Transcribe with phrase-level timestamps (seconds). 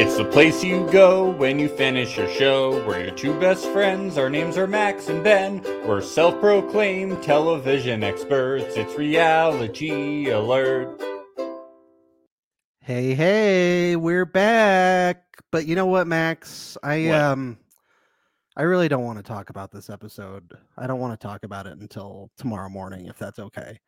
[0.00, 2.86] It's the place you go when you finish your show.
[2.86, 4.16] We're your two best friends.
[4.16, 5.60] Our names are Max and Ben.
[5.84, 8.76] We're self proclaimed television experts.
[8.76, 11.02] It's reality alert.
[12.80, 15.24] Hey, hey, we're back.
[15.50, 16.78] But you know what, Max?
[16.84, 17.20] I What?
[17.20, 17.58] um
[18.56, 20.56] I really don't want to talk about this episode.
[20.76, 23.80] I don't want to talk about it until tomorrow morning if that's okay.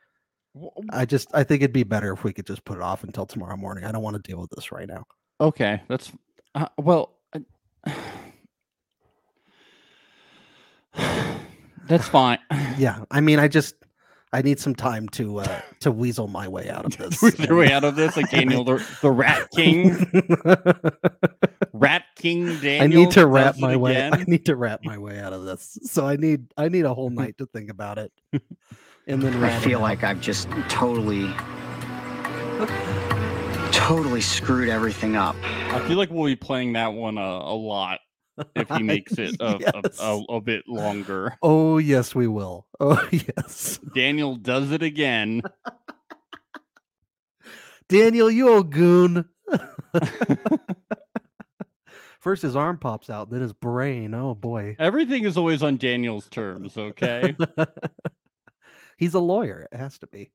[0.91, 3.27] I just I think it'd be better if we could just put it off until
[3.27, 3.85] tomorrow morning.
[3.85, 5.05] I don't want to deal with this right now.
[5.41, 6.13] Okay, that's
[6.55, 7.17] uh, well.
[7.33, 7.41] Uh,
[11.87, 12.39] that's fine.
[12.79, 13.75] Yeah, I mean I just
[14.33, 17.21] I need some time to uh to weasel my way out of this.
[17.23, 20.07] With your way out of this, like Daniel, the, the Rat King,
[21.73, 22.83] Rat King Daniel.
[22.83, 24.09] I need to does wrap my way.
[24.09, 25.79] I need to wrap my way out of this.
[25.85, 28.13] So I need I need a whole night to think about it,
[29.07, 29.83] and then I feel out.
[29.83, 31.27] like I've just totally,
[33.91, 35.35] totally screwed everything up.
[35.43, 37.99] I feel like we'll be playing that one a, a lot
[38.55, 39.99] if he makes it a, Yes.
[40.01, 41.37] a, a, a bit longer.
[41.43, 42.69] Oh yes, we will.
[42.79, 45.43] Oh yes, Daniel does it again.
[47.89, 49.25] Daniel, you old goon.
[52.21, 54.15] First his arm pops out, then his brain.
[54.15, 57.35] Oh boy, Everything is always on Daniel's terms, okay?
[58.99, 59.67] he's a lawyer.
[59.73, 60.31] It has to be.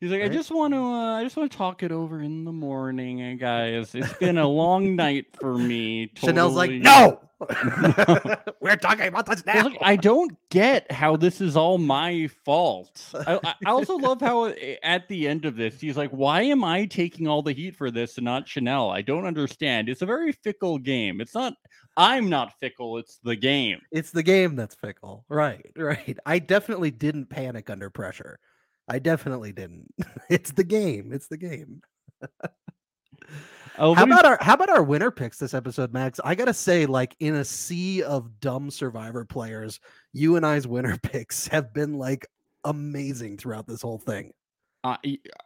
[0.00, 2.44] He's like, I just want to, uh, I just want to talk it over in
[2.44, 3.94] the morning, uh, guys.
[3.94, 6.10] It's been a long night for me.
[6.16, 7.20] Chanel's like, no,
[8.60, 9.64] we're talking about this now.
[9.64, 13.02] Look, I don't get how this is all my fault.
[13.14, 16.64] I, I- also love how uh, at the end of this, he's like, "Why am
[16.64, 18.90] I taking all the heat for this and not Chanel?
[18.90, 19.88] I don't understand.
[19.88, 21.20] It's a very fickle game.
[21.20, 21.54] It's not.
[21.96, 22.98] I'm not fickle.
[22.98, 23.80] It's the game.
[23.92, 25.24] It's the game that's fickle.
[25.28, 26.18] Right, right.
[26.26, 28.38] I definitely didn't panic under pressure.
[28.88, 29.92] I definitely didn't.
[30.30, 31.12] It's the game.
[31.12, 31.82] It's the game.
[33.76, 36.20] Oh, How about our how about our winner picks this episode, Max?
[36.24, 39.80] I gotta say, like in a sea of dumb survivor players,
[40.12, 42.26] you and I's winner picks have been like
[42.64, 44.32] amazing throughout this whole thing.
[44.84, 44.98] Uh,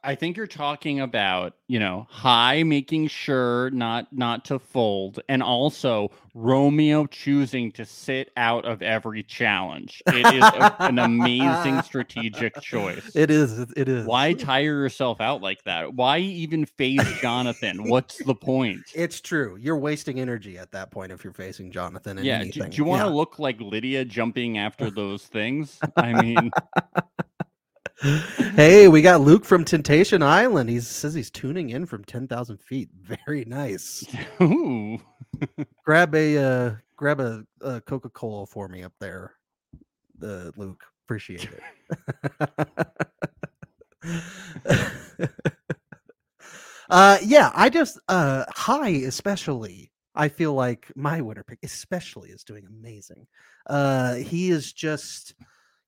[0.03, 5.45] I think you're talking about, you know, Hai making sure not not to fold, and
[5.45, 10.03] also Romeo choosing to sit out of every challenge.
[10.09, 13.15] It is a- an amazing strategic choice.
[13.15, 13.61] It is.
[13.77, 14.07] It, is.
[14.07, 15.95] Why tire yourself out like that?
[15.95, 17.85] Why even face Jonathan?
[17.89, 18.83] What's the point?
[18.93, 19.57] It's true.
[19.61, 22.19] You're wasting energy at that point if you're facing Jonathan.
[22.25, 23.13] Yeah, do, do you want to Yeah.
[23.15, 25.79] look like Lydia jumping after those things?
[25.97, 26.51] I mean,
[28.01, 30.71] hey, we got Luke from Temptation Island.
[30.71, 32.91] He says he's tuning in from ten thousand feet.
[33.27, 34.05] Very nice.
[34.41, 34.99] ooh.
[35.85, 39.33] grab a uh, grab a, a Coca Cola for me up there,
[40.23, 40.83] uh, Luke.
[41.07, 41.63] Appreciate it.
[46.91, 49.91] uh, yeah, I just uh, Hai especially.
[50.15, 53.27] I feel like my winner pick especially is doing amazing.
[53.67, 55.35] Uh, he is just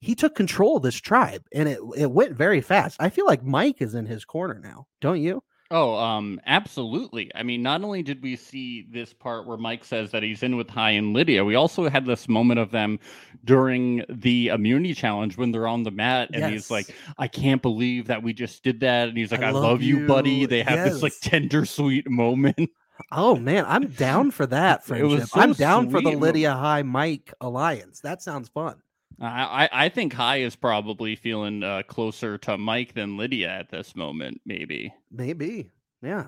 [0.00, 2.96] he took control of this tribe and it it went very fast.
[3.00, 5.42] I feel like Mike is in his corner now, don't you?
[5.72, 7.30] Oh, um, absolutely.
[7.32, 10.56] I mean, not only did we see this part where Mike says that he's in
[10.56, 12.98] with Hai and Lydia, we also had this moment of them
[13.44, 18.08] during the immunity challenge when they're on the mat, and he's like, "I can't believe
[18.08, 20.62] that we just did that," and he's like, I "I, love love, you, buddy." They
[20.64, 22.68] have this like tender, sweet moment.
[23.12, 25.28] Oh man, I'm down for that friendship.
[25.28, 26.10] so I'm down for the.
[26.10, 28.00] Lydia Hai Mike alliance.
[28.00, 28.82] That sounds fun.
[29.20, 33.94] I, I think Hai is probably feeling uh, closer to Mike than Lydia at this
[33.94, 34.40] moment.
[34.46, 34.94] Maybe.
[35.10, 35.70] Maybe.
[36.02, 36.26] Yeah.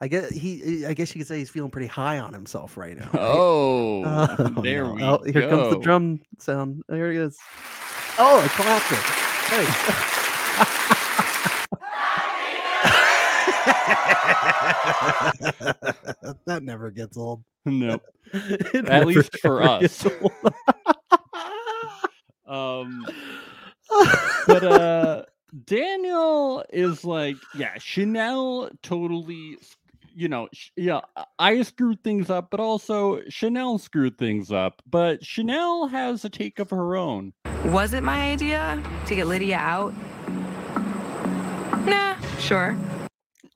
[0.00, 2.96] I guess he I guess you could say he's feeling pretty high on himself right
[2.98, 3.04] now.
[3.04, 3.20] right?
[3.22, 4.02] Oh,
[4.38, 4.94] Oh, there no.
[4.94, 6.82] we Oh, here comes the drum sound.
[6.88, 7.38] There he is.
[8.18, 8.98] Oh, a classic.
[9.48, 9.66] Hey.
[16.46, 17.42] that never gets old.
[17.64, 18.02] Nope.
[18.88, 20.04] At least for us.
[22.52, 22.86] Old.
[22.86, 23.06] Um.
[24.46, 25.22] but uh
[25.66, 29.58] daniel is like yeah chanel totally
[30.14, 31.00] you know sh- yeah
[31.38, 36.58] i screwed things up but also chanel screwed things up but chanel has a take
[36.58, 37.32] of her own
[37.66, 39.94] Was it my idea to get Lydia out?
[41.84, 42.76] Nah, sure.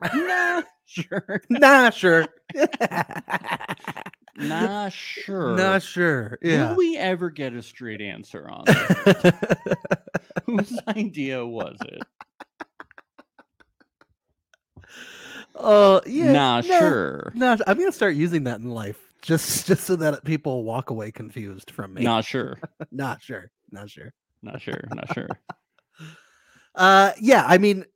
[0.14, 2.26] nah sure nah, sure.
[4.38, 6.38] nah sure Not sure.
[6.42, 6.68] Yeah.
[6.70, 9.32] will we ever get a straight answer on this?
[10.46, 12.02] whose idea was it
[15.58, 16.32] Oh, yeah.
[16.32, 20.64] nah sure No, I'm gonna start using that in life, just just so that people
[20.64, 22.02] walk away confused from me.
[22.04, 22.58] not sure
[22.90, 24.12] not sure, not sure.
[24.42, 25.28] not sure not sure
[26.74, 27.86] Uh, yeah, I mean,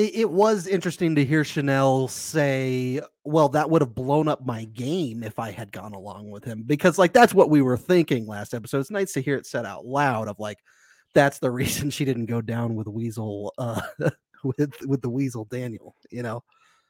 [0.00, 4.64] it, it was interesting to hear Chanel say, "Well, that would have blown up my
[4.64, 8.26] game if I had gone along with him," because like that's what we were thinking
[8.26, 8.80] last episode.
[8.80, 10.58] It's nice to hear it said out loud of like
[11.14, 13.82] that's the reason she didn't go down with Weasel uh
[14.42, 16.42] with with the Weasel Daniel, you know.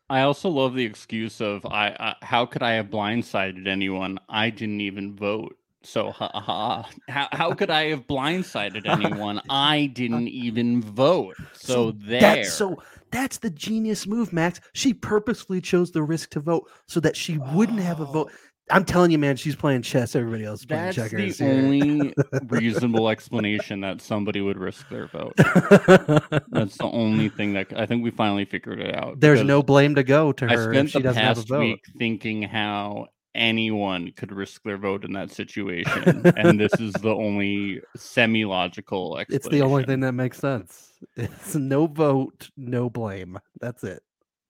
[0.08, 4.20] I also love the excuse of I, I how could I have blindsided anyone?
[4.28, 5.56] I didn't even vote.
[5.82, 9.40] So ha, ha, how how could I have blindsided anyone?
[9.48, 11.36] I didn't even vote.
[11.54, 12.20] So, there.
[12.20, 14.60] That's so that's the genius move, Max.
[14.72, 18.30] She purposefully chose the risk to vote so that she wouldn't have a vote.
[18.70, 20.14] I'm telling you, man, she's playing chess.
[20.14, 21.36] Everybody else is playing checkers.
[21.36, 21.38] That's checkers.
[21.38, 22.14] the only
[22.48, 25.34] reasonable explanation that somebody would risk their vote.
[25.36, 29.18] That's the only thing that I think we finally figured it out.
[29.18, 31.40] There's no blame to go to I her if spent she the doesn't have a
[31.40, 31.60] past vote.
[31.60, 37.14] week thinking how anyone could risk their vote in that situation, and this is the
[37.14, 39.36] only semi-logical explanation.
[39.36, 40.89] It's the only thing that makes sense.
[41.16, 43.38] It's no vote, no blame.
[43.60, 44.02] That's it.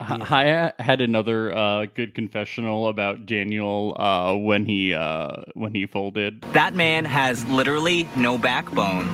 [0.02, 0.24] H- Yeah.
[0.24, 6.40] Haya had another uh, good confessional about Daniel uh, when he uh, when he folded.
[6.52, 9.06] That man has literally no backbone.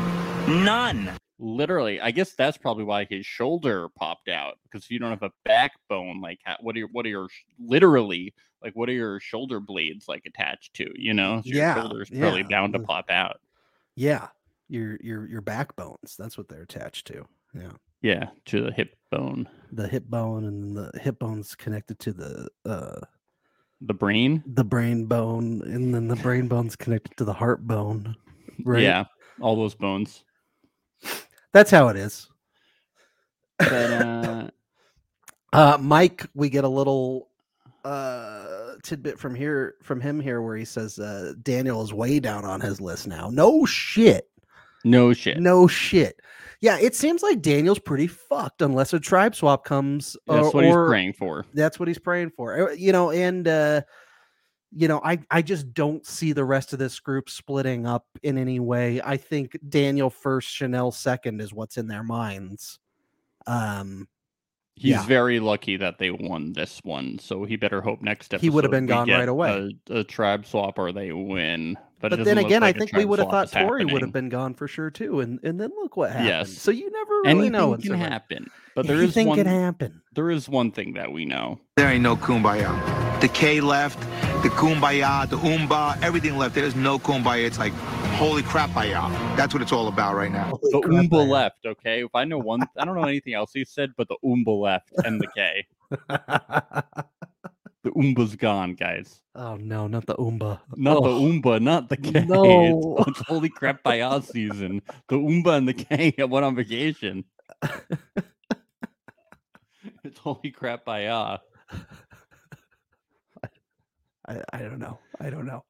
[0.64, 1.10] None.
[1.38, 5.22] Literally, I guess that's probably why his shoulder popped out because if you don't have
[5.22, 7.28] a backbone, like what are your what are your
[7.58, 8.32] literally
[8.62, 10.86] like what are your shoulder blades like attached to?
[10.94, 13.40] You know, So your Yeah, shoulder's probably bound to pop out.
[13.96, 14.28] Yeah.
[14.68, 16.16] Your your your backbones.
[16.18, 17.24] That's what they're attached to.
[17.54, 17.72] Yeah.
[18.02, 22.48] Yeah, to the hip bone, The hip bone and the hip bone's connected to the
[22.64, 23.00] uh
[23.80, 24.42] the brain.
[24.46, 28.14] the brain bone, and then the brain bone's connected to the heart bone.
[28.64, 28.82] Right.
[28.82, 29.04] Yeah,
[29.40, 30.24] all those bones.
[31.52, 32.28] That's how it is.
[33.58, 34.50] But uh,
[35.52, 37.28] Uh, Mike, we get a little
[37.84, 42.44] uh tidbit from here from him here where he says uh Daniel is way down
[42.44, 43.30] on his list now.
[43.30, 44.28] No shit.
[44.84, 45.38] No shit.
[45.38, 46.20] No shit.
[46.60, 50.16] Yeah, it seems like Daniel's pretty fucked unless a tribe swap comes.
[50.26, 51.44] That's or, what he's praying for.
[51.54, 52.70] That's what he's praying for.
[52.70, 53.82] Uh, You know, and uh
[54.72, 58.36] you know, I I just don't see the rest of this group splitting up in
[58.36, 59.00] any way.
[59.02, 62.78] I think Daniel first, Chanel second is what's in their minds.
[63.46, 64.08] Um
[64.78, 65.06] He's Yeah.
[65.06, 68.64] very lucky that they won this one, so he better hope next episode He would
[68.64, 69.74] have been gone right away.
[69.88, 72.92] A, a tribe swap or they win, but, but then again, like I a think
[72.92, 75.20] we would have thought is Tori would have been gone for sure too.
[75.20, 76.28] And and then look what happened.
[76.28, 76.50] Yes.
[76.50, 77.74] So you never really Anything know.
[77.74, 78.10] in can Survivor.
[78.10, 79.38] happen, but there is Anything one.
[79.38, 80.02] can happen.
[80.14, 81.58] There is one thing that we know.
[81.76, 83.20] There ain't no kumbaya.
[83.20, 83.98] The K left,
[84.42, 86.54] the kumbaya, the umba, everything left.
[86.54, 87.44] There's no kumbaya.
[87.46, 87.72] It's like,
[88.18, 88.82] holy crap, uh,
[89.36, 90.58] That's what it's all about right now.
[90.62, 91.64] Holy The crap, Oomba uh, left.
[91.66, 94.58] Okay, if I know one, I don't know anything else he said, but the Oomba
[94.60, 95.66] left and the K.
[97.86, 99.22] The Oomba's gone, guys.
[99.36, 100.58] oh no, not the Oomba.
[100.74, 101.22] Not the Ugh.
[101.22, 102.24] Oomba, not the K.
[102.24, 102.96] No.
[102.98, 104.82] It's, it's holy crap by our season.
[105.06, 107.22] The Oomba and the K went on vacation.
[110.02, 111.38] it's holy crap by uh.
[114.26, 114.98] I, I don't know.
[115.20, 115.64] I don't know.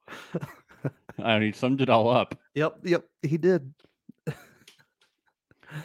[1.19, 2.33] I mean, he summed it all up.
[2.55, 3.75] Yep, yep, he did.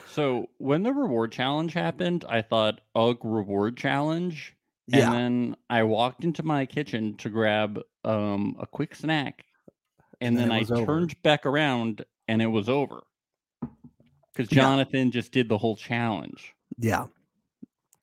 [0.07, 4.57] So when the reward challenge happened, I thought, "Ugh, reward challenge."
[4.89, 5.13] Yeah.
[5.13, 9.45] And then I walked into my kitchen to grab um, a quick snack,
[10.21, 10.85] and, And then I over.
[10.85, 13.01] turned back around, and it was over.
[13.61, 14.63] Because Yeah.
[14.63, 16.55] Jonathan just did the whole challenge.
[16.79, 17.07] yeah.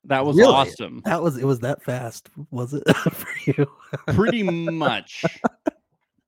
[0.05, 0.51] That was Really?
[0.53, 1.01] awesome.
[1.05, 3.67] That was it was that fast, was it for you?
[4.15, 5.23] Pretty much.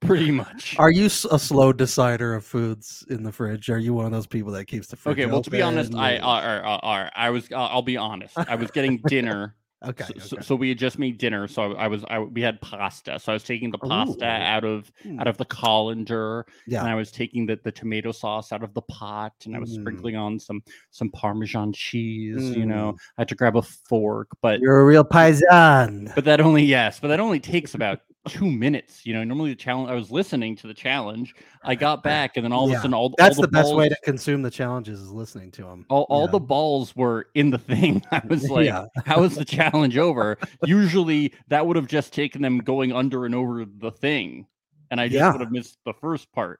[0.01, 0.75] Pretty much.
[0.77, 3.69] Are you a slow decider of foods in the fridge?
[3.69, 5.13] Are you one of those people that keeps the fridge?
[5.19, 8.37] Okay, well, to be honest, I or- uh, uh, uh, I was I'll be honest.
[8.37, 10.45] I was getting dinner okay, so, so- okay.
[10.45, 13.31] so we had just made dinner so I, I was I, we had pasta so
[13.31, 14.27] i was taking the pasta Ooh.
[14.27, 18.51] out of out of the colander yeah, and i was taking the, the tomato sauce
[18.51, 19.81] out of the pot and i was Mm.
[19.81, 20.61] sprinkling on some
[20.91, 25.03] some parmesan cheese you know i had to grab a fork but you're a real
[25.03, 26.13] paisan.
[26.15, 29.55] but that only yes but that only takes about two minutes you know normally the
[29.55, 32.79] challenge i was listening to the challenge i got back and then all Yeah, of
[32.79, 35.49] a sudden all, That's all the, the, best way to consume the challenges is listening
[35.53, 35.85] to them.
[35.89, 36.31] all, all Yeah.
[36.31, 38.03] the balls were in the thing.
[38.11, 38.85] I was like, Yeah.
[39.05, 40.37] how is the challenge over?
[40.65, 44.45] Usually that would have just taken them going under and over the thing.
[44.91, 45.31] And I just Yeah.
[45.31, 46.59] would have missed the first part.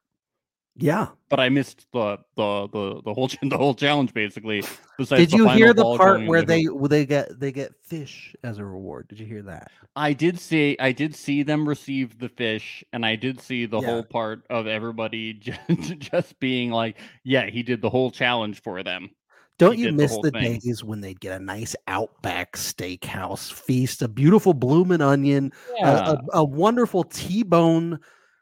[0.78, 1.08] Yeah.
[1.30, 4.63] But I missed the the the, the whole the whole challenge basically.
[4.98, 8.60] Besides Did the you hear the part where they they get they get fish as
[8.60, 9.08] a reward?
[9.08, 9.72] Did you hear that?
[9.96, 13.80] I did see I did see them receive the fish and I did see the
[13.80, 13.88] Yeah.
[13.88, 15.60] whole part of everybody just,
[16.00, 19.10] just being like, yeah, he did the whole challenge for them.
[19.58, 23.51] Don't He you did the miss the, days when they'd get a nice Outback Steakhouse
[23.51, 25.51] feast, a beautiful bloomin' onion,
[25.84, 28.00] a, a, a wonderful T-bone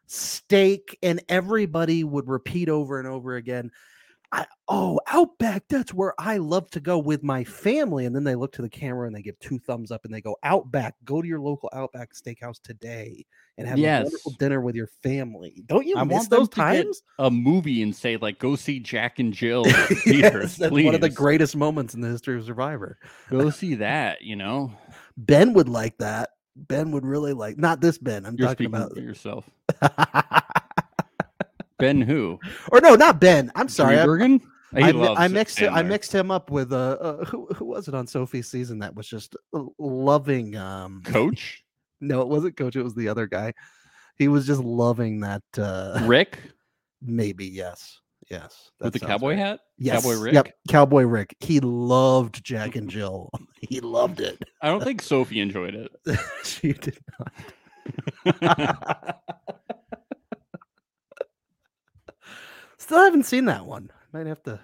[0.10, 3.72] steak, and everybody would repeat over and over again.
[4.32, 8.06] I, oh, Outback, that's where I love to go with my family.
[8.06, 10.22] And then they look to the camera and they give two thumbs up and they
[10.22, 13.26] go, Outback, go to your local Outback steakhouse today
[13.58, 15.64] and have a wonderful dinner with your family.
[15.66, 17.02] Don't you I miss want those times?
[17.18, 19.72] a movie and say like, "Go see Jack and Jill." the
[20.04, 22.98] theaters, yes, that's one of the greatest moments in the history of Survivor.
[23.30, 24.22] Go see that.
[24.22, 24.72] You know,
[25.18, 26.30] Ben would like that.
[26.68, 28.26] Ben would really like not this Ben.
[28.26, 29.50] I'm you're talking about yourself.
[31.80, 32.38] Ben, who?
[32.74, 33.52] or no, not Ben.
[33.56, 33.96] I'm sorry.
[34.74, 37.88] I, I, I mixed it, I mixed him up with uh, uh who who was
[37.88, 41.64] it on Sophie's season that was just uh, loving um Coach
[42.02, 43.54] no it wasn't coach it was the other guy
[44.16, 46.40] he was just loving that uh Rick
[47.02, 48.00] maybe yes
[48.30, 49.38] yes with the cowboy right.
[49.40, 49.60] hat.
[49.78, 50.34] yes Cowboy Rick.
[50.34, 53.30] yep cowboy Rick he loved Jack and Jill
[53.62, 55.92] he loved it I don't think Sophie enjoyed it.
[56.44, 57.34] she did not
[62.78, 64.60] still haven't seen that one might have to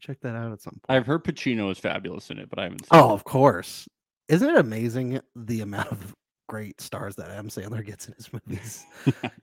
[0.00, 2.64] check that out at some point I've heard Pacino is fabulous in it, but I
[2.64, 3.14] haven't seen Oh, it.
[3.14, 3.88] of course.
[4.28, 6.14] Isn't it amazing the amount of
[6.48, 8.84] great stars that Adam Sandler gets in his movies?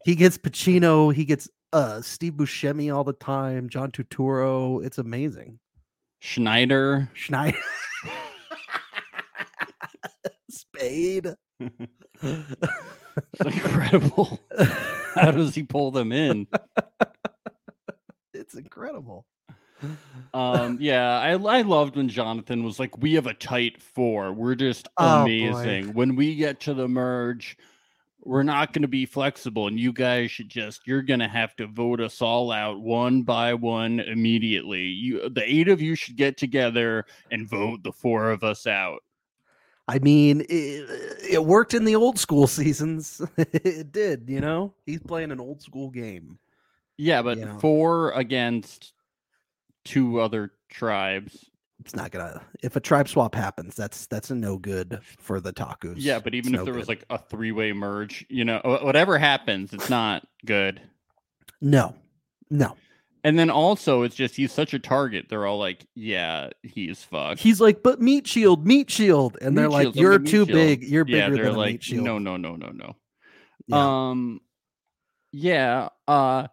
[0.05, 4.83] he gets Pacino, he gets uh Steve Buscemi all the time, John Turturro.
[4.85, 5.59] It's amazing.
[6.21, 7.09] Schneider.
[7.13, 7.57] Schneider.
[10.49, 11.33] Spade.
[11.59, 14.39] It's incredible.
[15.15, 16.47] How does he pull them in?
[18.33, 19.25] it's incredible.
[20.33, 24.31] Um, yeah, I I loved when Jonathan was like, "We have a tight four.
[24.33, 25.49] We're just Oh, boy.
[25.49, 25.93] amazing.
[25.93, 27.57] When we get to the merge,
[28.25, 31.55] we're not going to be flexible, and you guys should just you're going to have
[31.57, 34.81] to vote us all out one by one immediately.
[34.81, 39.03] You, the eight of you, should get together and vote the four of us out."
[39.87, 40.89] I mean, it,
[41.29, 43.21] it worked in the old school seasons.
[43.37, 44.73] it did, you know?
[44.85, 46.39] He's playing an old school game.
[46.97, 47.59] Yeah, but You know.
[47.59, 48.93] four against
[49.83, 51.51] two other tribes.
[51.79, 55.51] It's not gonna if a tribe swap happens that's that's a no good for the
[55.51, 58.45] tacos Yeah, but It's even if no there was like a three way merge, you
[58.45, 60.81] know, whatever happens, it's not good.
[61.61, 61.95] no
[62.49, 62.75] no
[63.23, 65.25] And then also, it's just he's such a target.
[65.29, 69.67] They're all like, "Yeah, he's fucked." he's like but meat shield meat shield and they're
[69.69, 71.71] like Shield, I'm the you're too shield." big you're yeah, bigger they're than a like,
[71.73, 72.95] meat shield "No, no, no, no, no."
[73.67, 74.09] Yeah.
[74.09, 74.41] Um,
[75.31, 75.89] yeah.
[76.07, 76.47] Uh,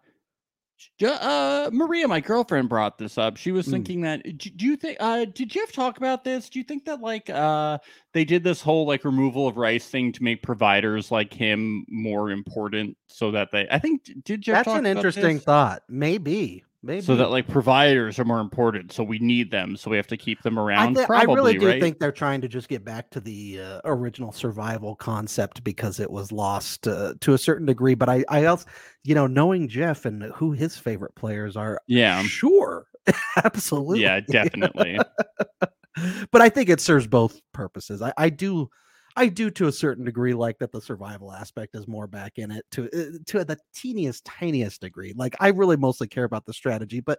[1.05, 3.37] uh, Maria, my girlfriend, brought this up.
[3.37, 3.71] She was Mm.
[3.71, 4.23] thinking that.
[4.39, 4.97] Do, do you think?
[5.01, 6.49] Uh, did Jeff talk about this?
[6.49, 7.79] Do you think that like uh
[8.12, 12.31] they did this whole like removal of rice thing to make providers like him more
[12.31, 13.67] important, so that they?
[13.71, 14.65] I think did Jeff.
[14.65, 15.45] that's an interesting this?
[15.45, 19.91] thought maybe maybe So that like providers are more important, so we need them, so
[19.91, 20.97] we have to keep them I, around.
[20.97, 21.81] thi- I really do right?
[21.81, 26.11] think they're trying to just get back to the uh, original survival concept because it
[26.11, 27.95] was lost uh, to a certain degree.
[27.95, 28.67] But I, I also,
[29.05, 32.23] you know, knowing Jeff and who his favorite players are, Yeah.
[32.23, 32.87] sure,
[33.45, 34.99] absolutely, Yeah, definitely.
[36.31, 38.03] but I think it serves both purposes.
[38.03, 38.71] I, I do,
[39.16, 42.50] I do to a certain degree like that the survival aspect is more back in
[42.50, 45.12] it to uh, to the teeniest, tiniest degree.
[45.16, 47.19] Like I really mostly care about the strategy, but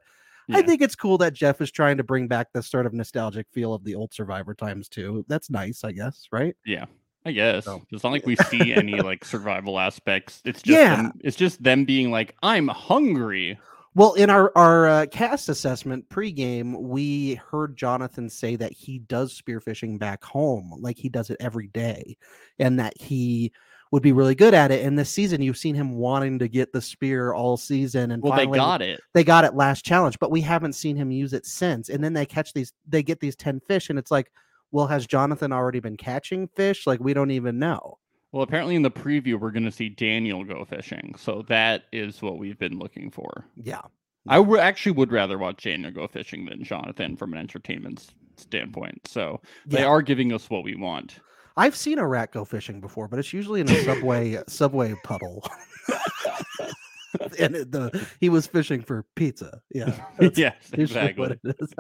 [0.52, 3.48] I think it's cool that Jeff is trying to bring back this sort of nostalgic
[3.54, 5.24] feel of the old Survivor times too.
[5.30, 6.54] That's nice, I guess, right?
[6.66, 6.86] Yeah.
[7.26, 10.42] I guess So- it's not like we see any like survival aspects.
[10.44, 10.96] It's just Yeah.
[10.98, 13.58] them, it's just them being like, "I'm hungry."
[13.96, 19.40] Well, in our our uh, cast assessment pregame, we heard Jonathan say that he does
[19.40, 22.18] spearfishing back home, like he does it every day,
[22.58, 23.52] and that he
[23.92, 24.84] would be really good at it.
[24.84, 28.32] And this season, you've seen him wanting to get the spear all season, and Well,
[28.32, 29.00] finally, they got it.
[29.14, 31.90] they got it last challenge, but we haven't seen him use it since.
[31.90, 34.32] And then they catch these, they get these ten fish, and it's like,
[34.72, 36.88] well, has Jonathan already been catching fish?
[36.88, 38.00] Like we don't even know.
[38.34, 42.22] Well, apparently in the preview we're going to see Daniel go fishing, so that is
[42.22, 43.46] what we've been looking for.
[43.56, 43.82] Yeah.
[44.28, 49.08] I w- actually would rather watch Daniel go fishing than Jonathan from an entertainment standpoint.
[49.08, 51.20] So they are giving us what we want.
[51.58, 55.46] I've seen a rat go fishing before, but it's usually in a subway subway puddle.
[57.40, 59.62] and it, the he was fishing for pizza.
[59.72, 59.94] Yeah,
[60.36, 61.22] yes, exactly.
[61.22, 61.74] what it is.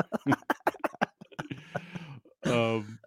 [2.45, 3.00] Um,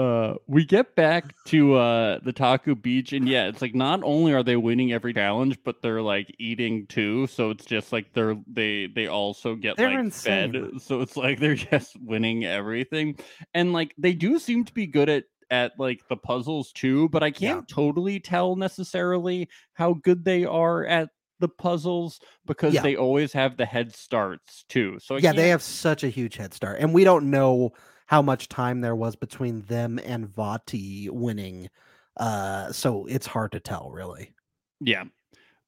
[0.00, 4.32] uh we get back to uh the Taku beach and yeah it's like not only
[4.32, 8.36] are they winning every challenge but they're like eating too so it's just like they're
[8.46, 10.52] they they also get They're like insane.
[10.52, 13.18] fed so it's like they're just winning everything
[13.54, 17.22] and like they do seem to be good at at like the puzzles too but
[17.24, 21.08] i can't totally tell necessarily how good they are at
[21.40, 22.82] the puzzles because Yeah.
[22.82, 26.08] they always have the head starts too so I yeah, they can't- have such a
[26.08, 27.72] huge head start, and we don't know
[28.10, 31.70] how much time there was between them and Vati winning.
[32.16, 34.34] Uh, so it's hard to tell, really.
[34.80, 35.04] Yeah.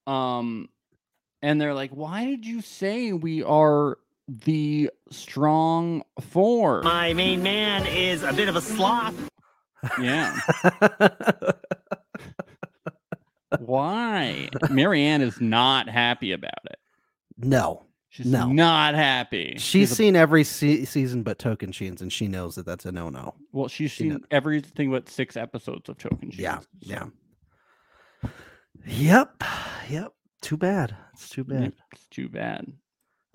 [0.08, 0.68] Um
[1.40, 3.96] and they're like, "Why did you say we are
[4.26, 6.82] the strong four?
[6.82, 9.14] My main man is a bit of a sloth.
[10.00, 10.36] Yeah,
[13.58, 14.48] why?
[14.68, 16.78] Maryanne is not happy about it.
[17.38, 18.46] no, She's No.
[18.52, 19.52] not happy.
[19.54, 22.92] she's She's a- seen every se- season but Tocantins, and she knows that that's a
[22.92, 23.34] no no.
[23.52, 24.20] well, she's she seen knows.
[24.30, 26.36] everything but six episodes of Tocantins.
[26.38, 27.04] Yeah, so- yeah.
[28.86, 29.42] Yep,
[29.88, 30.12] yep.
[30.42, 30.94] Too bad.
[31.14, 31.72] It's too bad.
[31.92, 32.70] It's too bad.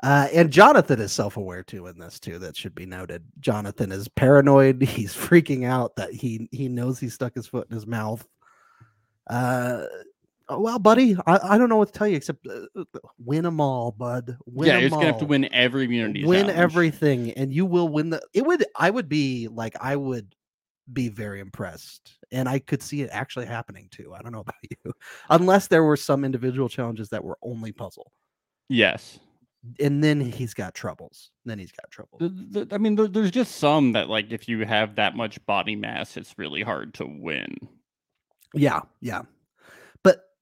[0.04, 2.38] Uh, and Jonathan is self-aware too in this too.
[2.38, 3.24] That should be noted.
[3.40, 4.82] Jonathan is paranoid.
[4.84, 8.28] He's freaking out that he he knows he stuck his foot in his mouth.
[9.28, 9.86] Uh,
[10.50, 12.84] oh, well, buddy, I, I don't know what to tell you except uh, uh,
[13.24, 14.38] win them all, bud.
[14.46, 16.26] Win yeah, you're just gonna have to win every immunity.
[16.26, 16.60] win challenge.
[16.60, 18.22] everything, and you will win the.
[18.34, 18.66] It would.
[18.76, 20.34] I would be like I would
[20.94, 24.14] be very impressed, and I could see it actually happening too.
[24.14, 24.94] I don't know about you,
[25.30, 28.12] unless there were some individual challenges that were only puzzle,
[28.70, 29.20] Yes.
[29.82, 31.32] and then he's got troubles.
[31.46, 32.20] Then he's got trouble.
[32.72, 36.16] I mean, there, there's just some that, like, if you have that much body mass,
[36.16, 37.54] it's really hard to win.
[38.54, 39.24] Yeah, yeah.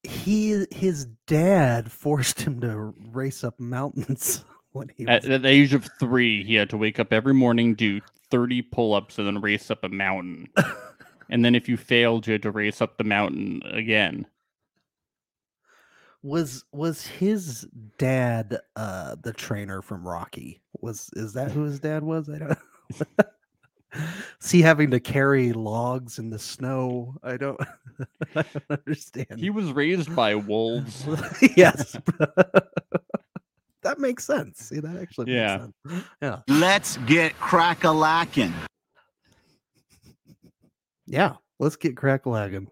[0.05, 5.49] He his dad forced him to race up mountains when he was At, at the
[5.49, 9.27] age of three, he had to wake up every morning, do 30 pull ups, and
[9.27, 10.47] then race up a mountain.
[11.29, 14.25] and then if you failed, you had to race up the mountain again.
[16.25, 17.67] was was his
[17.99, 20.61] dad uh the trainer from Rocky?
[20.81, 22.29] Was is that who his dad was?
[22.29, 22.59] I don't
[24.41, 27.15] Is he having to carry logs in the snow?
[27.23, 27.59] I don't,
[28.35, 29.39] I don't understand.
[29.39, 31.05] He was raised by wolves.
[31.55, 31.97] yes.
[33.83, 34.59] that makes sense.
[34.59, 35.57] See, that actually makes Yeah.
[35.59, 36.03] sense.
[36.21, 36.39] Yeah.
[36.47, 38.53] Let's get crack a lacking.
[41.07, 42.67] Yeah, let's get crack-lagging.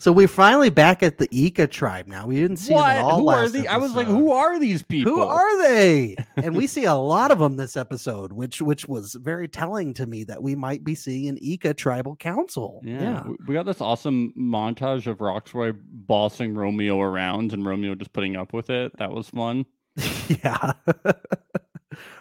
[0.00, 2.24] So we're finally back at the Ika tribe now.
[2.28, 2.96] We didn't see them What?
[2.96, 3.66] at all Who are last these?
[3.66, 5.12] I was like, who are these people?
[5.12, 6.14] Who are they?
[6.36, 10.06] and we see a lot of them this episode, which which was very telling to
[10.06, 12.80] me that we might be seeing an Ika tribal council.
[12.84, 18.12] Yeah, we- we got this awesome montage of Rocksroy bossing Romeo around and Romeo just
[18.12, 18.96] putting up with it.
[18.98, 19.66] That was fun.
[20.28, 20.74] Yeah.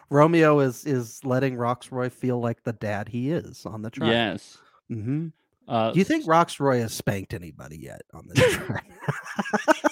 [0.09, 4.09] Romeo is is letting Rocksroy feel like the dad he is on the tribe.
[4.09, 4.57] Yes.
[4.89, 5.27] hmm
[5.67, 8.81] Uh, Do you think Rocksroy has spanked anybody yet on this tribe?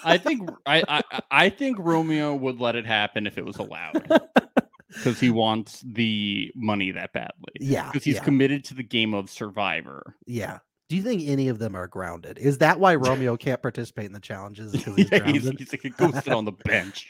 [0.03, 4.07] I think I, I I- think Romeo would let it happen if it was allowed
[4.87, 7.53] because he wants the money that badly.
[7.59, 7.87] yeah.
[7.91, 10.15] Because he's yeah, committed to the game of Survivor.
[10.25, 10.59] yeah.
[10.87, 12.37] Do you think any of them are grounded?
[12.37, 14.71] Is that why Romeo can't participate in the challenges?
[14.71, 15.67] Because he's Yeah, he's, grounded?
[15.71, 17.07] he's like, go sit on the bench.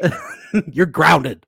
[0.72, 1.46] You're grounded.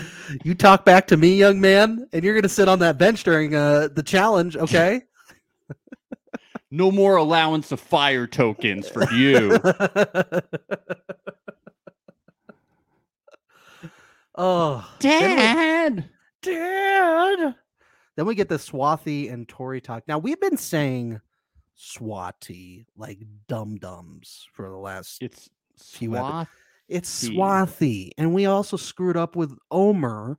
[0.44, 3.24] you talk back to me, young man, and you're going to sit on that bench
[3.24, 5.02] during uh, the challenge, okay?
[6.74, 9.60] No more allowance of fire tokens for you.
[14.34, 16.08] oh, then we- Dad.
[16.40, 17.54] Dad.
[18.16, 20.04] Then we get the Swathi and Tori talk.
[20.08, 21.20] Now we've been saying
[21.78, 25.22] Swati like dum dums for the last.
[25.22, 26.48] It's Few epi- Swath.
[26.92, 27.28] It's.
[27.28, 30.38] Swathi, and we also screwed up with Omer.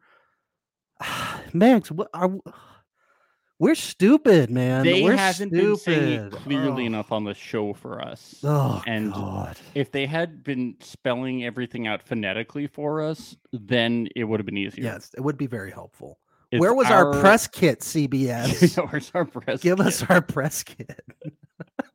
[1.54, 2.32] Max, what are
[3.60, 4.84] we're stupid, man.
[4.84, 5.62] They we're haven't stupid.
[5.62, 6.88] been saying it clearly oh.
[6.88, 8.36] enough on the show for us.
[8.44, 9.58] Oh and God.
[9.76, 14.58] if they had been spelling everything out phonetically for us, then it would have been
[14.58, 14.84] easier.
[14.84, 16.20] Yes, it would be very helpful.
[16.52, 18.78] It's Where was our, press kit, CBS?
[18.92, 19.60] Where's our press?
[19.62, 21.00] Give us our press kit.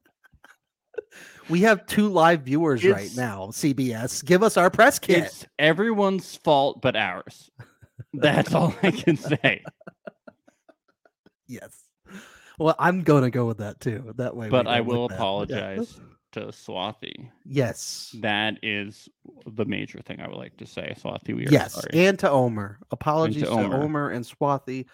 [1.49, 4.25] we have two live viewers right now, CBS.
[4.25, 5.25] Give us our press kit.
[5.25, 7.51] It's everyone's fault but ours.
[8.15, 9.63] That's all I can say.
[11.47, 11.85] Yes.
[12.59, 14.13] Well, I'm going to go with that too.
[14.17, 15.15] That way, But I will that.
[15.15, 15.17] Yeah.
[15.17, 16.01] apologize
[16.33, 17.31] to Swathi.
[17.47, 18.15] Yes.
[18.21, 19.09] That is
[19.47, 20.95] the major thing I would like to say.
[21.01, 21.75] Swathi, we are Yes.
[21.75, 21.89] sorry.
[22.07, 22.79] And to Omer.
[22.91, 23.83] Apologies to Omer.
[23.83, 24.11] Omer.
[24.11, 24.87] and Swathi.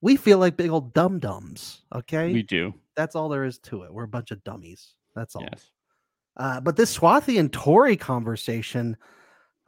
[0.00, 1.82] We feel like big old dum dums.
[1.94, 2.32] Okay.
[2.32, 2.74] we do.
[2.96, 3.92] That's all there is to it.
[3.92, 4.94] We're a bunch of dummies.
[5.14, 5.42] That's all.
[5.42, 5.70] Yes.
[6.36, 8.96] Uh, but this Swathi and Tori conversation,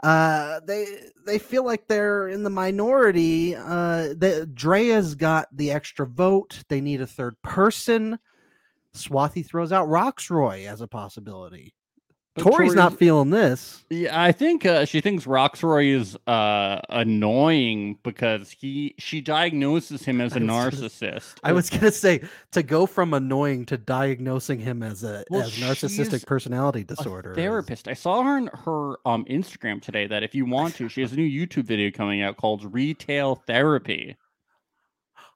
[0.02, 0.86] uh, they
[1.26, 3.54] they feel like they're in the minority.
[3.54, 6.62] Uh, the, Drea's got the extra vote.
[6.68, 8.18] They need a third person.
[8.94, 11.74] Swathi throws out Rocksroy as a possibility.
[12.36, 13.84] But Tori's not feeling this.
[13.90, 20.20] Yeah, I think uh, she thinks Rocksroy is uh, annoying because he she diagnoses him
[20.20, 21.34] as a I was gonna- narcissist.
[21.44, 25.52] I was gonna say to go from annoying to diagnosing him as a Well, as
[25.58, 27.30] narcissistic personality disorder.
[27.30, 27.86] is- therapist.
[27.86, 30.08] I saw her on her um Instagram today.
[30.08, 33.36] That if you want to, she has a new YouTube video coming out called Retail
[33.46, 34.16] Therapy.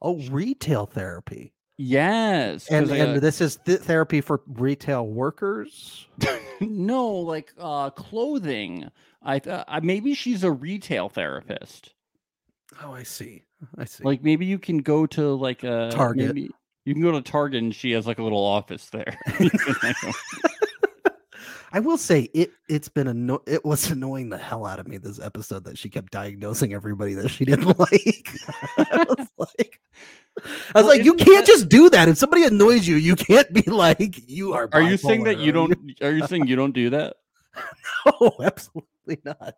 [0.02, 1.52] Oh, retail therapy.
[1.80, 6.08] Yes, And and uh, this is th- therapy for retail workers.
[6.60, 8.90] no, like uh, clothing.
[9.22, 11.94] I, th- I maybe she's a retail therapist.
[12.82, 13.44] Oh, I see.
[13.78, 14.02] I see.
[14.02, 16.26] Like maybe you can go to like a Target.
[16.26, 16.50] Maybe
[16.84, 19.16] you can go to Target and she has like a little office there.
[21.70, 22.50] I will say it.
[22.68, 25.88] It's been anno- It was annoying the hell out of me this episode that she
[25.90, 28.30] kept diagnosing everybody that she didn't like.
[28.78, 29.80] I was like,
[30.74, 32.08] I was Well, like, you can't that- just do that.
[32.08, 34.68] If somebody annoys you, you can't be like, you are.
[34.72, 35.74] are you saying that you don't?
[36.02, 37.16] Are you saying you don't do that?
[38.20, 39.54] No, absolutely not.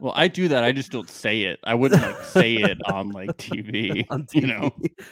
[0.00, 0.64] Well, I do that.
[0.64, 1.60] I just don't say it.
[1.64, 4.06] I wouldn't like say it on like TV.
[4.08, 4.70] On You know.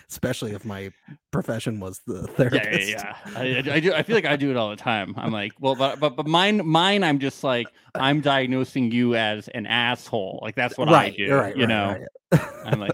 [0.09, 0.91] Especially if my
[1.33, 2.89] profession was the Yeah, therapist.
[2.89, 3.39] yeah, yeah.
[3.39, 3.93] I, I- I do.
[3.93, 5.13] I feel like I do it all the time.
[5.19, 7.05] I'm like, well, but but but mine, mine.
[7.05, 10.39] I'm just like, I'm diagnosing you as an asshole.
[10.43, 11.23] Like that's what right, I do.
[11.25, 12.41] you're right, you right, know, right.
[12.65, 12.93] I'm like,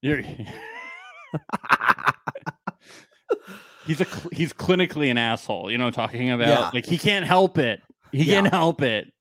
[0.00, 0.20] you're.
[0.20, 0.46] you're
[3.86, 5.70] he's a cl- he's clinically an asshole.
[5.70, 6.70] You know, talking about Yeah.
[6.72, 7.82] like he can't help it.
[8.12, 8.42] He Yeah.
[8.42, 9.12] can't help it.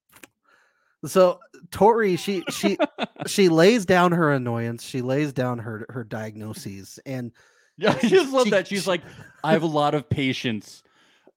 [1.06, 1.40] So
[1.72, 2.78] Tori, she she
[3.28, 4.84] she lays down her annoyance.
[4.84, 7.32] She lays down her her diagnoses, and
[7.78, 8.68] Yeah, I just love She- that.
[8.68, 9.02] She's she- like,
[9.44, 10.84] I have a lot of patience.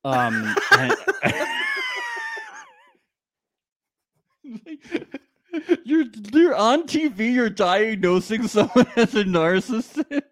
[0.05, 0.95] Um, and-
[5.85, 7.33] you're you're on TV.
[7.33, 10.23] You're diagnosing someone as a narcissist.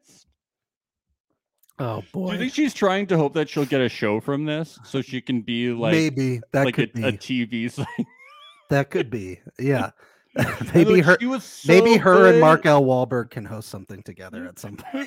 [1.78, 2.28] Oh boy!
[2.28, 5.00] Do you think she's trying to hope that she'll get a show from this, so
[5.02, 8.06] she can be like maybe that like could a, a TV thing?
[8.70, 9.90] that could be yeah.
[10.74, 12.82] Maybe like, her was maybe so her and Mark L.
[12.82, 15.06] Walberg can host something together at some point.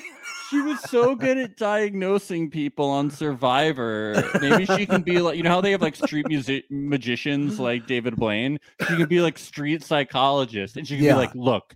[0.50, 4.22] She was so good at diagnosing people on Survivor.
[4.40, 7.88] Maybe she can be like, you know how they have like street music magicians like
[7.88, 8.60] David Blaine.
[8.88, 11.14] She can be like street psychologist, and she can Yeah.
[11.14, 11.74] be like, look.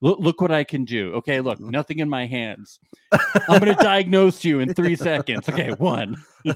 [0.00, 1.14] Look, look what I can do.
[1.14, 2.78] Okay, look, nothing in my hands.
[3.12, 5.48] I'm going to diagnose you in three seconds.
[5.48, 6.22] Okay, one.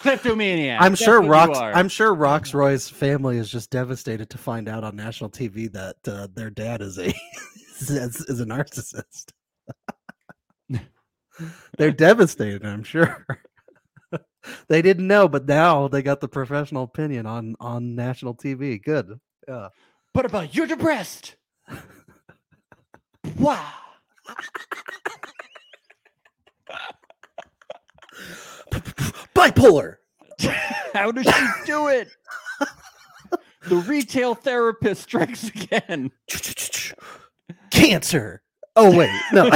[0.00, 0.80] Kleptomaniac.
[0.80, 1.56] I'm that's sure Rox.
[1.74, 6.26] I'm sure Rocksroy's family is just devastated to find out on national TV that uh,
[6.34, 7.06] their dad is a
[7.80, 9.30] is, is a narcissist.
[11.78, 12.66] They're devastated.
[12.66, 13.24] I'm sure.
[14.68, 18.82] they didn't know, but now they got the professional opinion on on national TV.
[18.82, 19.20] Good.
[19.52, 19.68] Uh, yeah.
[20.12, 21.36] What about you're depressed?
[23.38, 23.72] wow.
[29.34, 29.96] Bipolar.
[30.94, 32.08] How does she do it?
[33.68, 36.10] the retail therapist strikes again.
[37.70, 38.42] Cancer.
[38.74, 39.50] Oh wait, no.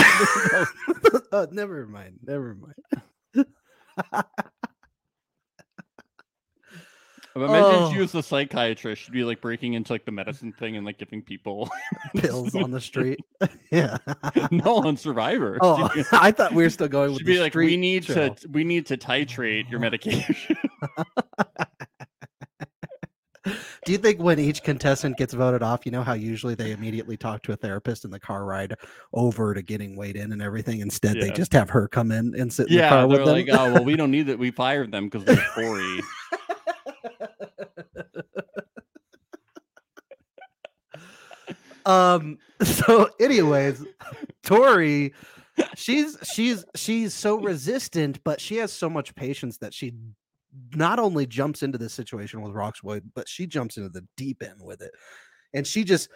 [1.32, 2.18] oh, never mind.
[2.22, 3.46] Never mind.
[7.36, 8.00] But imagine if she Oh.
[8.00, 9.02] was a psychiatrist.
[9.02, 11.68] She'd be like breaking into like the medicine thing and like giving people
[12.16, 13.20] Pills on the street.
[13.70, 13.98] yeah.
[14.50, 15.58] no on Survivor.
[15.60, 18.34] Oh, I thought we were still going with she'd the be like, we need to
[18.50, 20.34] we need to titrate your medication.
[23.84, 27.16] Do you think when each contestant gets voted off, you know how usually they immediately
[27.16, 28.74] talk to a therapist in the car ride
[29.12, 30.80] over to getting weighed in and everything?
[30.80, 33.18] Instead, they just have her come in and sit in the yeah, car they're with
[33.24, 33.28] them.
[33.28, 34.38] like, oh well, we don't need that.
[34.40, 36.00] We fired them because they're Tory.
[41.86, 42.38] Um.
[42.64, 43.84] So, anyways,
[44.42, 45.12] Tori,
[45.74, 49.92] she's she's she's so resistant, but she has so much patience that she
[50.74, 54.60] not only jumps into this situation with Roxwood, but she jumps into the deep end
[54.62, 54.92] with it.
[55.52, 56.08] And she just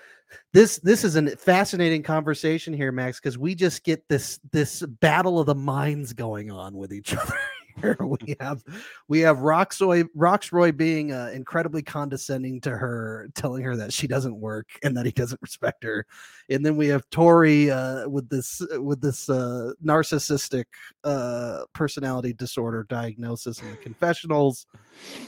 [0.53, 5.41] this this is a fascinating conversation here, Max, because we just get this this battle
[5.41, 7.35] of the minds going on with each other.
[7.81, 8.62] Here we have
[9.09, 14.38] we have Rocksroy Rocksroy being uh, incredibly condescending to her, telling her that she doesn't
[14.38, 16.07] work and that he doesn't respect her,
[16.49, 20.64] and then we have Tori uh, with this with this uh, narcissistic
[21.05, 24.66] uh, personality disorder diagnosis in the confessionals,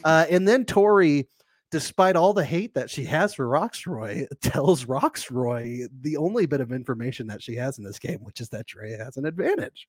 [0.04, 1.28] uh, and then Tori,
[1.70, 6.72] despite all the hate that she has for Rocksroy, tells Rocksroy the only bit of
[6.72, 9.88] information that she has in this game, which is that Drea has an advantage.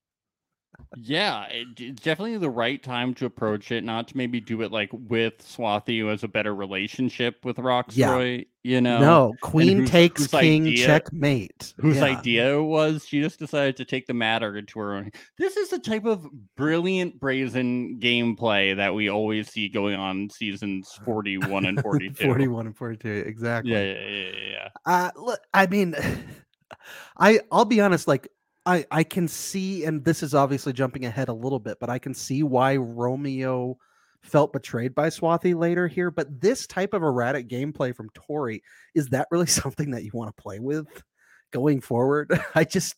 [0.95, 3.83] Yeah, it, definitely the right time to approach it.
[3.83, 8.45] Not to maybe do it like with Swathi, who has a better relationship with Rocksroy.
[8.63, 11.73] You know, no, Queen whose- takes whose King idea- checkmate.
[11.79, 12.03] whose Yeah.
[12.05, 15.12] idea it was she just decided to take the matter into her own.
[15.38, 20.89] This is the type of brilliant, brazen gameplay that we always see going on seasons
[21.03, 22.23] forty-one and forty-two.
[22.25, 24.69] 41 and 42 exactly Yeah, yeah, yeah, yeah, yeah.
[24.86, 25.95] uh look i mean
[27.17, 28.29] i i'll be honest like
[28.65, 31.99] i i can see and this is obviously jumping ahead a little bit but i
[31.99, 33.78] can see why romeo
[34.21, 38.63] felt betrayed by swathi later here but this type of erratic gameplay from tori
[38.95, 40.88] is that really something that you want to play with
[41.54, 42.38] going forward.
[42.56, 42.95] I just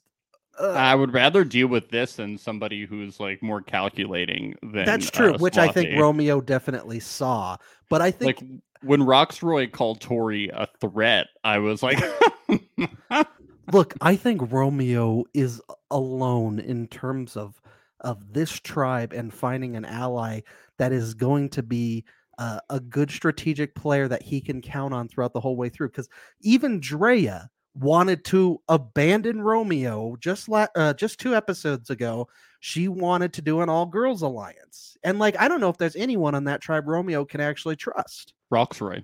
[0.60, 5.12] uh, I would rather deal with this than somebody who's like more calculating than that's
[5.12, 7.58] true, uh, which I think Romeo definitely saw.
[7.90, 8.50] But I think like
[8.82, 12.02] when Rocksroy called Tori a threat, I was like,
[13.72, 17.62] look, I think Romeo is alone in terms of
[18.02, 20.42] of this tribe and finding an ally
[20.78, 22.04] that is going to be
[22.38, 25.88] uh, a good strategic player that he can count on throughout the whole way through.
[25.88, 26.10] Because
[26.42, 32.28] even Drea wanted to abandon Romeo just la- uh, just two episodes ago.
[32.60, 35.96] She wanted to do an all girls alliance, and like I don't know if there's
[35.96, 38.34] anyone on that tribe Romeo can actually trust.
[38.52, 39.04] Rocksroy.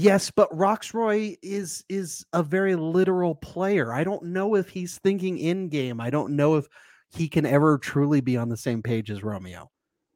[0.00, 3.92] Yes, but Rocksroy is is a very literal player.
[3.92, 6.00] I don't know if he's thinking in game.
[6.00, 6.68] I don't know if
[7.10, 9.70] he can ever truly be on the same page as Romeo.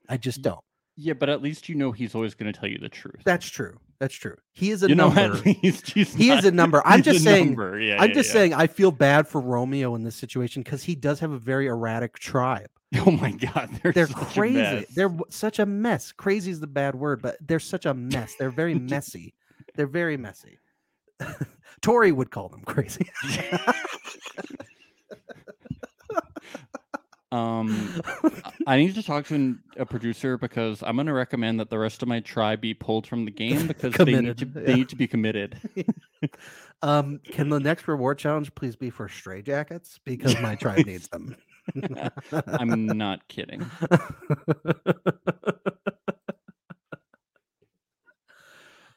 [0.09, 0.61] I just don't.
[0.97, 3.23] Yeah, but at least you know he's always going to tell you the truth.
[3.25, 3.77] That's true.
[3.99, 4.37] That's true.
[4.53, 5.38] He is a you know, number.
[5.38, 6.81] at least He is a number.
[6.85, 8.33] I'm just saying- Yeah, I'm yeah, just yeah.
[8.35, 11.66] saying I feel bad for Romeo in this situation because he does have a very
[11.66, 12.68] erratic tribe.
[13.07, 14.85] Oh my god, they're, They're crazy.
[14.95, 16.12] They're such a mess.
[16.12, 18.35] Crazy is the bad word, but they're such a mess.
[18.38, 19.33] They're very messy.
[19.75, 20.59] They're very messy.
[21.83, 23.11] Tori would call them crazy.
[27.33, 28.03] Um,
[28.67, 31.79] I- need to talk to an, a producer because I'm going to recommend that the
[31.79, 34.75] rest of my tribe be pulled from the game because they need to Committed, they
[34.75, 35.59] need to be committed.
[36.83, 41.09] Um, can the next reward challenge please be for stray jackets because my tribe needs
[41.09, 41.35] them?
[42.47, 43.65] I'm not kidding.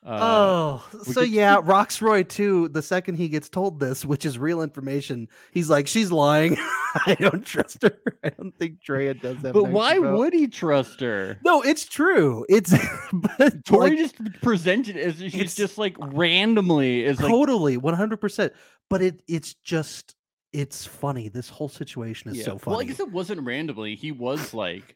[0.06, 2.68] Uh, oh, so could- yeah, Rocksroy too.
[2.70, 6.58] The second he gets told this, which is real information, he's like, "She's lying.
[7.08, 7.98] I don't trust her.
[8.24, 11.40] I don't think Drea does that." but why would he trust her?
[11.44, 12.46] No, it's true.
[12.50, 12.72] It's
[13.12, 18.18] but Tori like, just presented as she's just like randomly is like totally one hundred
[18.22, 18.54] percent.
[18.92, 20.16] But it it's just
[20.54, 21.30] it's funny.
[21.30, 22.46] This whole situation is yeah.
[22.46, 22.76] so funny.
[22.76, 23.96] Well, I guess it wasn't randomly.
[23.96, 24.96] He was like,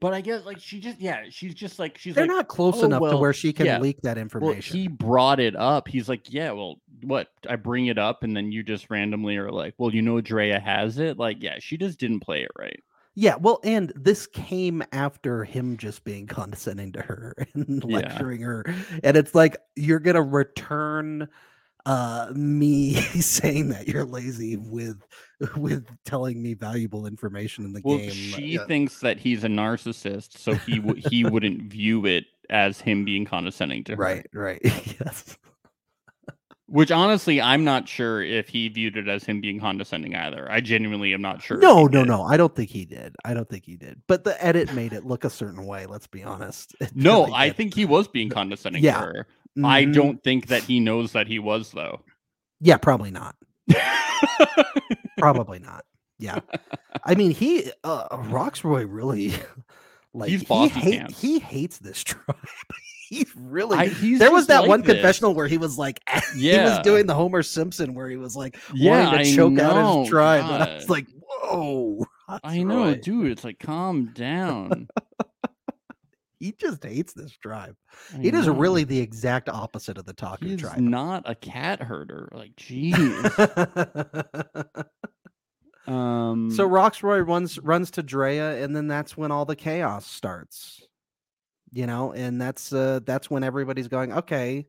[0.00, 2.82] but I guess like she just yeah, she's just like she's They're like not close
[2.82, 4.38] "Oh, enough to where she can yeah, leak that information.
[4.40, 5.88] Well, he brought it up.
[5.88, 7.28] He's like, yeah, well, what?
[7.48, 10.60] I bring it up, and then you just randomly are like, well, you know, Drea
[10.60, 11.18] has it.
[11.18, 12.82] Like, yeah, she just didn't play it right.
[13.14, 18.24] Yeah, well, and this came after him just being condescending to her and Yeah.
[18.24, 18.64] lecturing her.
[19.02, 21.28] And it's like you're gonna return
[21.86, 25.02] uh me saying that you're lazy with
[25.56, 28.10] with telling me valuable information in the Well, game.
[28.10, 28.66] she Yeah.
[28.66, 33.24] thinks that he's a narcissist, so he w- he wouldn't view it as him being
[33.24, 34.02] condescending to her.
[34.02, 34.60] Right, right.
[34.64, 35.36] yes.
[36.68, 40.50] Which honestly, I'm not sure if he viewed it as him being condescending either.
[40.50, 41.58] I genuinely am not sure.
[41.58, 42.08] No, no, did.
[42.08, 42.22] no.
[42.24, 43.14] I don't think he did.
[43.24, 44.02] I don't think he did.
[44.08, 46.74] But the edit made it look a certain way, let's be honest.
[46.80, 47.56] It No, really I did.
[47.56, 48.94] think he was being condescending Yeah.
[49.00, 49.26] to her.
[49.64, 49.94] I Mhm.
[49.94, 52.00] don't think that he knows that he was though.
[52.60, 53.36] Yeah, probably not.
[55.16, 55.84] Probably not.
[56.18, 56.40] Yeah.
[57.04, 59.34] I mean, he uh Rocksroy really
[60.14, 62.36] like He's he, hate, he hates this tribe.
[63.08, 64.92] he's really I- he's there was that like one this.
[64.94, 66.00] confessional where he was like
[66.34, 69.58] he was doing the Homer Simpson where he was like Yeah, wanting to I choke
[69.58, 70.44] out his tribe.
[70.50, 72.06] And I was like, whoa.
[72.42, 73.30] I know, dude.
[73.30, 74.88] It's like calm down.
[76.38, 77.76] He just hates this tribe.
[78.14, 80.78] I He is really the exact opposite of the talking He's tribe.
[80.78, 82.28] not a cat herder.
[82.32, 82.94] Like, jeez.
[85.86, 86.50] um.
[86.50, 90.82] so Rocksroy runs runs to Drea, and then that's when all the chaos starts.
[91.72, 94.66] You know, and that's uh that's when everybody's going, okay,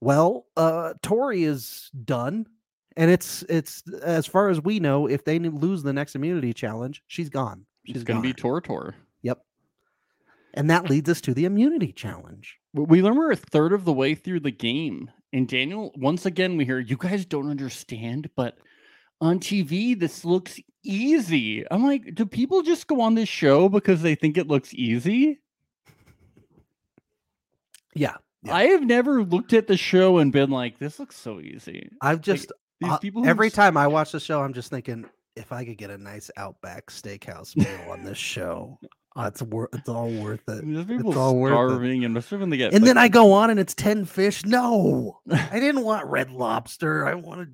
[0.00, 2.46] well, uh Tori is done.
[2.98, 7.02] And it's it's as far as we know, if they lose the next immunity challenge,
[7.08, 7.66] she's gone.
[7.84, 8.62] She's it's gonna be gone.
[8.62, 8.94] Tortor.
[10.56, 12.56] And that leads us to the immunity challenge.
[12.72, 15.92] We learn we're a third of the way through the game, and Daniel.
[15.96, 18.56] Once again, we hear you guys don't understand, but
[19.20, 21.64] on TV this looks easy.
[21.70, 25.40] I'm like, do people just go on this show because they think it looks easy?
[27.94, 28.14] Yeah.
[28.42, 28.54] Yeah.
[28.54, 31.88] I have never looked at the show and been like, this looks so easy.
[32.00, 35.50] I've just These Uh, people every time I watch the show, I'm just thinking if
[35.52, 38.78] I could get a nice Outback Steakhouse meal on this show,
[39.18, 39.70] it's worth.
[39.72, 40.62] It's all worth it.
[40.64, 41.54] There's people all worth it.
[41.54, 44.44] starving, and when they get And like, then I go on and it's ten fish.
[44.44, 47.06] No, I didn't want Red Lobster.
[47.06, 47.52] I wanted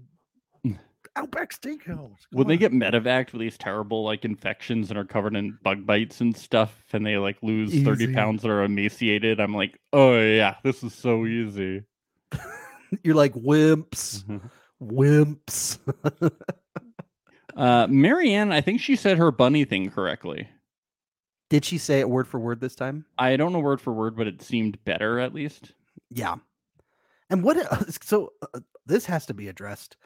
[1.16, 2.16] Outback Steakhouse.
[2.32, 2.58] when Come they on.
[2.58, 6.74] get medevaced with these terrible like infections and are covered in bug bites and stuff,
[6.92, 10.94] and they like lose thirty pounds that are emaciated, I'm like, oh yeah, this is
[10.94, 11.84] so easy.
[13.04, 14.24] you're like wimps,
[14.82, 15.78] wimps.
[17.56, 20.48] uh, Maryanne, I think she said her bunny thing correctly.
[21.52, 23.04] Did she say it word for word this time?
[23.18, 25.72] I don't know word for word, but it seemed better at least.
[26.08, 26.36] Yeah.
[27.28, 27.58] And what?
[28.02, 29.98] So uh, this has to be addressed.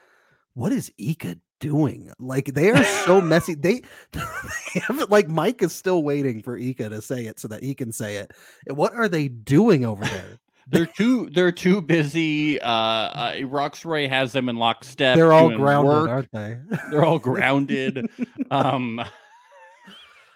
[0.55, 2.11] what is Ika doing?
[2.19, 3.55] Like they are so messy.
[3.55, 7.77] They, they like Mike is still waiting for Ika to say it so that he
[7.77, 8.33] can say it.
[8.67, 10.41] What are they doing over there?
[10.67, 12.61] They're too they're too busy.
[12.61, 15.15] Uh, uh Rocksroy has them in lockstep.
[15.15, 16.11] They're all grounded, work.
[16.11, 16.59] aren't they?
[16.91, 18.11] They're all grounded.
[18.51, 19.01] um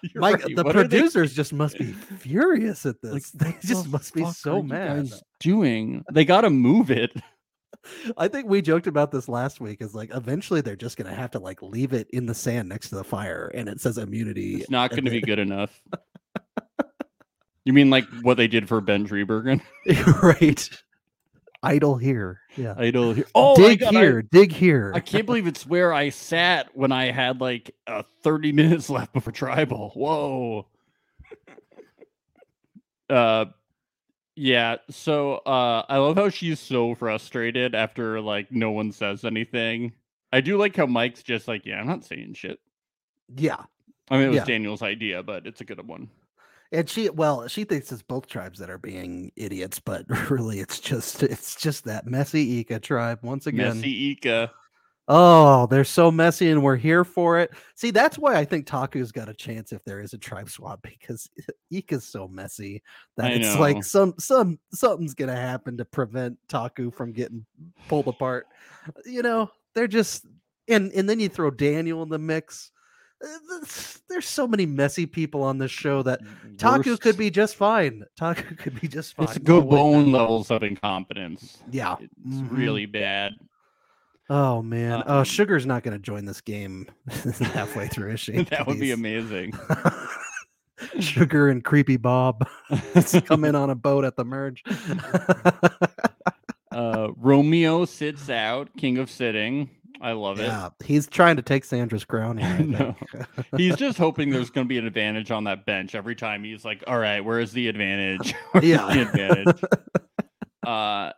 [0.15, 3.13] you're Mike, right, the what producers just must be furious at this.
[3.13, 5.11] like, they just must be so mad.
[5.41, 6.05] doing?
[6.13, 7.13] They gotta move it.
[8.19, 9.81] I think we joked about this last week.
[9.81, 12.91] Is like eventually they're just gonna have to like leave it in the sand next
[12.91, 14.57] to the fire, and it says immunity.
[14.57, 15.81] It's not gonna be good enough.
[17.65, 19.61] You mean like what they did for Ben Driebergen?
[20.23, 20.69] right.
[21.63, 22.41] Idol here.
[22.57, 22.75] Yeah.
[22.79, 23.27] Idol here.
[23.35, 24.23] Oh dig God, I- here.
[24.23, 24.93] dig here.
[24.95, 29.13] I can't believe it's where I sat when I had like uh, 30 minutes left
[29.13, 29.91] before tribal.
[29.95, 30.67] Whoa.
[33.09, 33.47] Uh
[34.37, 39.93] yeah, so uh I love how she's so frustrated after like no one says anything.
[40.33, 42.61] I do like how Mike's just like, yeah, I'm not saying shit.
[43.37, 43.57] yeah.
[44.13, 44.45] I mean, it was Yeah.
[44.45, 46.09] Daniel's idea, but it's a good one.
[46.73, 50.79] And she well, she thinks it's both tribes that are being idiots, but really it's
[50.79, 53.77] just it's just that messy Ika tribe once again.
[53.77, 54.53] Messy Ika.
[55.13, 57.51] Oh, they're so messy and we're here for it.
[57.75, 60.81] See, that's why I think Taku's got a chance if there is a tribe swap
[60.83, 61.29] because
[61.73, 62.81] Ika's so messy
[63.17, 63.61] that I it's know.
[63.61, 67.45] like some some something's gonna happen to prevent Taku from getting
[67.89, 68.47] pulled apart.
[69.05, 70.25] You know, they're just
[70.69, 72.71] and and then you throw Daniel in the mix.
[74.09, 76.21] There's so many messy people on this show that
[76.57, 78.05] Taku could be just fine.
[78.17, 79.29] Taku could be just fine.
[79.29, 81.59] It's good Oh, bone levels of incompetence.
[81.71, 81.97] Yeah.
[82.01, 82.49] It's mhm.
[82.51, 83.33] really bad.
[84.31, 85.03] Oh man.
[85.07, 86.87] oh, Um, Sugar's not going to join this game
[87.41, 88.43] halfway through, is she?
[88.45, 89.53] that would be amazing.
[91.01, 92.49] Sugar and Creepy Bob
[93.27, 94.63] come in on a boat at the merge.
[96.73, 99.69] uh Romeo sits out, king of sitting.
[100.01, 100.45] I love it.
[100.45, 102.49] yeah, he's trying to take Sandra's crown here.
[102.59, 102.97] I No.
[103.13, 103.27] think.
[103.57, 106.43] He's just hoping there's going to be an advantage on that bench every time.
[106.43, 108.35] He's like, "All right, where is the advantage?
[108.53, 108.87] Where's Yeah.
[108.95, 109.63] the advantage."
[110.67, 111.13] uh,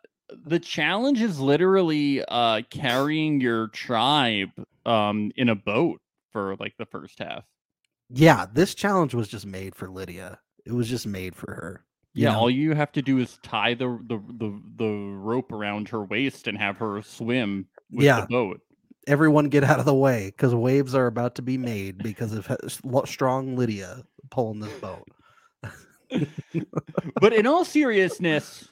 [0.46, 4.48] the challenge is literally uh carrying your tribe
[4.86, 6.00] um in a boat
[6.32, 7.44] for like the first half.
[8.10, 10.38] yeah, this challenge was just made for Lydia.
[10.64, 11.84] It was just made for her.
[12.14, 12.38] you Yeah, know?
[12.40, 16.48] all you have to do is tie the the the, the rope around her waist
[16.48, 18.22] and have her swim with Yeah.
[18.22, 18.60] the boat.
[19.06, 22.48] Everyone get out of the way because waves are about to be made because of
[23.06, 25.08] strong Lydia pulling this boat.
[27.20, 28.68] but in all seriousness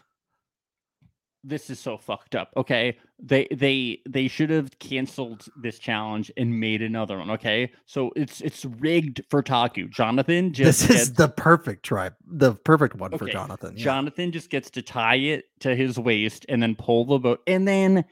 [1.42, 6.60] this is so fucked up okay they they they should have canceled this challenge and
[6.60, 11.18] made another one okay so it's it's rigged for taku jonathan just This is gets,
[11.18, 13.74] the perfect tribe, the perfect one for Jonathan.
[13.76, 13.84] yeah.
[13.84, 17.66] jonathan just gets to tie it to his waist and then pull the boat and
[17.66, 18.04] then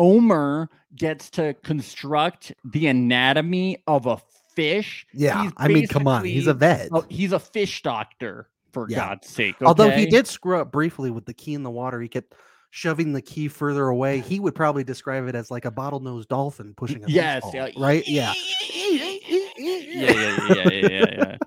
[0.00, 4.16] Omar gets to construct the anatomy of a
[4.54, 6.88] fish Yeah, I mean, come on, he's a vet.
[6.90, 9.08] oh, he's a fish doctor for Yeah.
[9.08, 12.08] god's sake Although he did screw up briefly with the key in the water, he
[12.08, 12.34] kept
[12.70, 14.20] shoving the key further away.
[14.20, 17.70] He would probably describe it as like a bottlenose dolphin pushing a yes baseball, yeah,
[17.76, 18.08] right?
[18.08, 18.32] Yeah.
[18.72, 19.18] yeah, yeah,
[19.58, 21.36] yeah, yeah, yeah, yeah.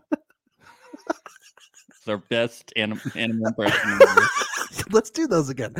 [2.05, 3.99] It's our best anim- animal impression.
[4.91, 5.73] Let's do those again.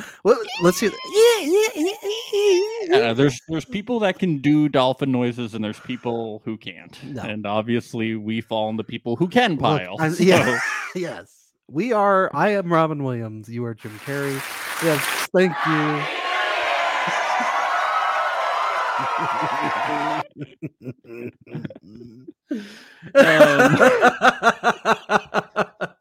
[0.61, 0.87] Let's see.
[2.93, 7.01] Uh, there's there's people that can do dolphin noises, and there's people who can't.
[7.03, 7.21] No.
[7.21, 9.95] And obviously, we fall in the people who can pile.
[9.99, 10.59] I'm- so- yeah.
[10.95, 11.39] yes.
[11.69, 12.29] We are.
[12.33, 13.47] I am Robin Williams.
[13.49, 14.33] You are Jim Carrey.
[14.83, 15.01] Yes.
[15.33, 16.03] Thank you.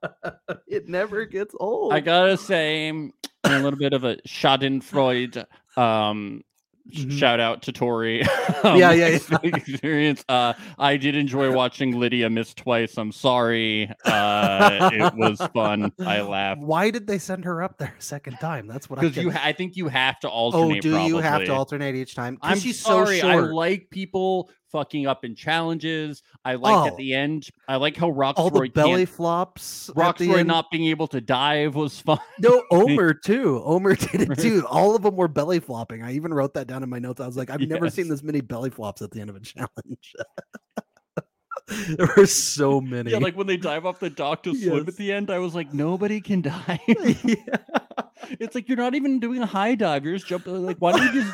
[0.72, 1.92] it never gets old.
[1.92, 5.44] I gotta say, a little bit of a Schadenfreude.
[5.76, 6.42] Um,
[6.92, 7.16] Mhm.
[7.16, 8.22] shout out to Tori.
[8.64, 10.24] Yeah, yeah, ex- Experience.
[10.28, 12.96] Uh, I did enjoy watching Lydia miss twice.
[12.98, 13.88] I'm sorry.
[14.04, 15.92] Uh, it was fun.
[16.04, 18.66] I laughed Why did they send her up there a second time?
[18.66, 19.30] That's what I because you.
[19.32, 20.62] I think you have to alternate.
[20.62, 20.82] Oh, alternate.
[20.82, 22.38] do you have to alternate each time?
[22.42, 23.20] I'm she's sorry.
[23.20, 26.22] so I like people fucking up in challenges.
[26.44, 26.86] I like Oh.
[26.86, 27.48] at the end.
[27.68, 29.90] I like how all the belly flops.
[29.94, 32.18] Rocksroy not being able to dive was fun.
[32.40, 33.62] No, Omar too.
[33.64, 34.66] Omar did it too.
[34.68, 36.02] All of them were belly flopping.
[36.02, 37.20] I even wrote that down in my notes.
[37.20, 39.40] I was like, I've never seen this many belly flops at the end of a
[39.40, 40.14] challenge.
[41.96, 43.10] there were so many.
[43.12, 44.88] Yeah, like when they dive off the dock to swim Yes.
[44.88, 46.80] at the end, I was like, nobody can dive.
[46.88, 47.36] Yeah.
[48.40, 50.04] it's like you're not even doing a high dive.
[50.04, 50.64] You're just jumping.
[50.64, 51.32] Like, why don't you just?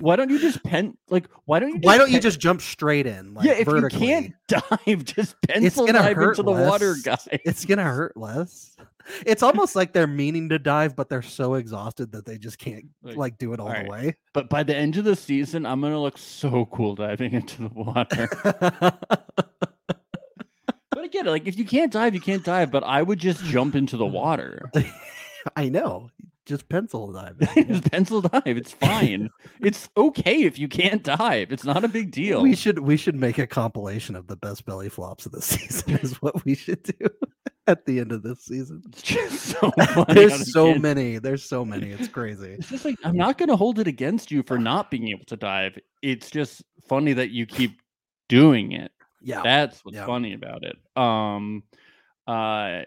[0.00, 0.96] Why don't you just pen?
[1.08, 1.80] Like, why don't you?
[1.82, 3.34] Why don't you just jump straight in?
[3.34, 4.00] Like, yeah, if vertically?
[4.00, 4.34] you can't
[4.86, 7.02] dive, just pencil dive into the water, less.
[7.02, 7.18] guy.
[7.44, 8.76] it's gonna hurt less.
[9.24, 12.86] it's almost like they're meaning to dive, but they're so exhausted that they just can't
[13.02, 13.84] Like, like do it all alright.
[13.84, 14.16] the way.
[14.32, 17.74] But by the end of the season, I'm gonna look so cool diving into the
[17.74, 18.28] water.
[20.90, 21.26] but again.
[21.26, 22.70] Like if you can't dive, you can't dive.
[22.70, 24.70] But I would just jump into the water.
[25.56, 26.10] I know.
[26.46, 27.38] Just pencil dive.
[27.68, 28.42] just pencil dive.
[28.46, 29.30] It's fine.
[29.60, 31.50] it's okay if you can't dive.
[31.52, 32.42] It's not a big deal.
[32.42, 35.96] We should we should make a compilation of the best belly flops of the season.
[35.98, 37.08] Is what we should do
[37.66, 38.82] at the end of this season.
[38.88, 39.72] It's just so.
[40.08, 41.18] There's so kid- many.
[41.18, 41.90] There's so many.
[41.92, 42.50] It's crazy.
[42.58, 45.36] It's just like I'm not gonna hold it against you for not being able to
[45.36, 45.78] dive.
[46.02, 47.80] It's just funny that you keep
[48.28, 48.92] doing it.
[49.22, 49.40] Yeah.
[49.42, 50.04] That's what's Yeah.
[50.04, 50.76] funny about it.
[50.94, 51.62] Um
[52.26, 52.82] uh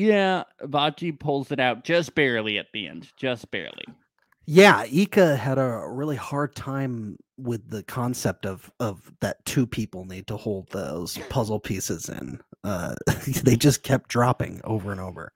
[0.00, 3.08] yeah, Vati pulls it out just barely at the end.
[3.16, 3.84] Just barely.
[4.46, 10.04] Yeah, Ika had a really hard time with the concept of of that two people
[10.04, 12.40] need to hold those puzzle pieces in.
[12.64, 12.94] Uh,
[13.44, 15.32] they just kept dropping over and over.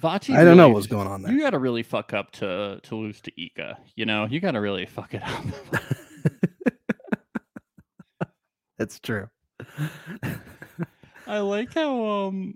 [0.00, 1.32] Vati I don't know what's going on there.
[1.32, 3.78] You gotta really fuck up to to lose to Ika.
[3.96, 5.44] You know, you gotta really fuck it up.
[8.78, 9.28] It's true.
[11.26, 12.54] I like how um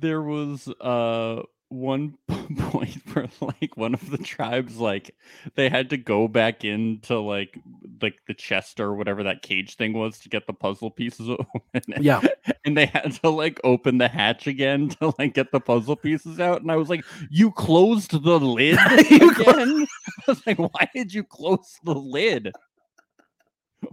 [0.00, 1.42] there was uh
[1.74, 2.14] one
[2.58, 5.14] point where like one of the tribes like
[5.54, 7.58] they had to go back into like
[8.00, 11.82] like the chest or whatever that cage thing was to get the puzzle pieces open.
[12.00, 12.20] Yeah.
[12.64, 16.40] And they had to like open the hatch again to like get the puzzle pieces
[16.40, 16.62] out.
[16.62, 19.86] And I was like, You closed the lid again?
[19.86, 22.52] I was like, Why did you close the lid?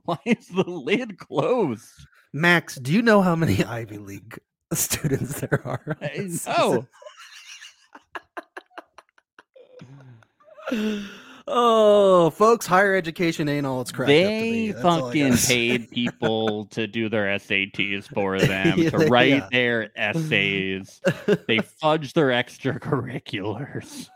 [0.05, 1.89] Why is the lid closed?
[2.33, 4.39] Max, do you know how many Ivy League
[4.74, 5.82] students there are?
[5.88, 6.86] on I this know.
[10.72, 11.07] season?
[11.47, 14.67] Oh, folks, higher education ain't all it's cracked up to be.
[14.67, 18.97] They That's all I fucking paid people to do their SATs for them, Yeah, to
[18.99, 19.47] they- write yeah.
[19.51, 21.01] their essays.
[21.47, 24.07] They fudge their extracurriculars.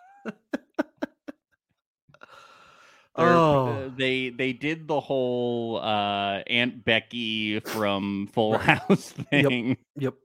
[3.18, 3.68] Oh.
[3.68, 9.28] uh, they they did the whole uh Aunt Becky from Full House Yep.
[9.30, 9.78] thing.
[9.98, 10.16] Yep.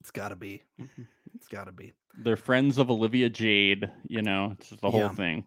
[0.00, 0.62] It's gotta be.
[1.34, 1.92] It's gotta be.
[2.18, 5.08] They're friends of Olivia Jade, you know, it's the whole Yeah.
[5.14, 5.44] thing.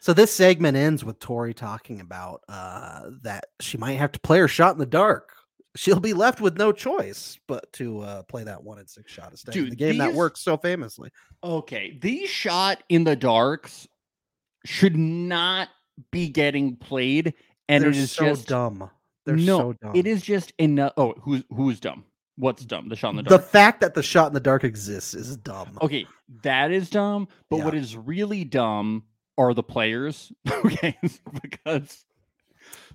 [0.00, 4.38] So this segment ends with Tori talking about uh, that she might have to play
[4.38, 5.32] her shot in the dark.
[5.74, 9.32] She'll be left with no choice but to uh, play that one and six shot
[9.32, 11.10] of staying in Dude, the game that works so famously.
[11.44, 13.86] Okay, these shot in the darks
[14.64, 15.68] should not
[16.10, 17.34] be getting played,
[17.68, 18.90] and They're it is so just dumb.
[19.24, 19.58] They're no.
[19.58, 19.96] so dumb.
[19.96, 20.92] It is just enough.
[20.96, 22.04] Oh, who's who's dumb?
[22.36, 22.88] What's dumb?
[22.88, 23.40] The shot in the dark.
[23.42, 25.78] the fact that the shot in the dark exists is dumb.
[25.80, 26.06] okay,
[26.42, 27.28] that is dumb.
[27.50, 27.80] But what Yeah.
[27.80, 29.04] is really dumb
[29.38, 30.32] are the players.
[30.50, 30.98] okay,
[31.42, 32.04] because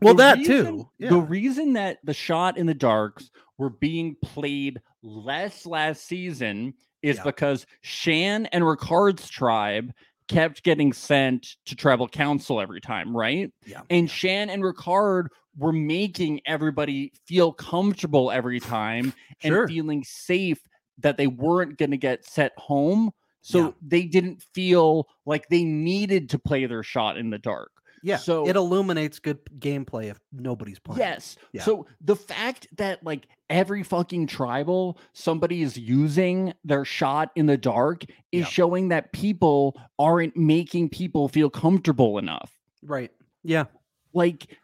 [0.01, 0.89] well, that reason- too.
[0.99, 7.17] The reason that the shot in the darks were being played less last season is
[7.17, 7.23] Yeah.
[7.23, 9.91] because Shan and Ricard's tribe
[10.31, 13.51] kept getting sent to tribal council every time, right?
[13.65, 13.81] Yeah.
[13.89, 15.27] And Shan and Ricard
[15.57, 19.61] were making everybody feel comfortable every time Sure.
[19.63, 20.59] and feeling safe
[20.99, 23.11] that they weren't going to get set home.
[23.41, 23.71] So Yeah.
[23.81, 27.71] they didn't feel like they needed to play their shot in the dark.
[28.03, 28.17] yeah.
[28.17, 30.99] so- it illuminates good gameplay if nobody's playing.
[30.99, 31.37] Yes.
[31.53, 31.61] Yeah.
[31.61, 37.57] So the fact that like every fucking tribal somebody is using their shot in the
[37.57, 38.45] dark is Yeah.
[38.45, 42.51] showing that people aren't making people feel comfortable enough.
[42.81, 43.11] Right.
[43.43, 43.65] Yeah.
[44.13, 44.57] Like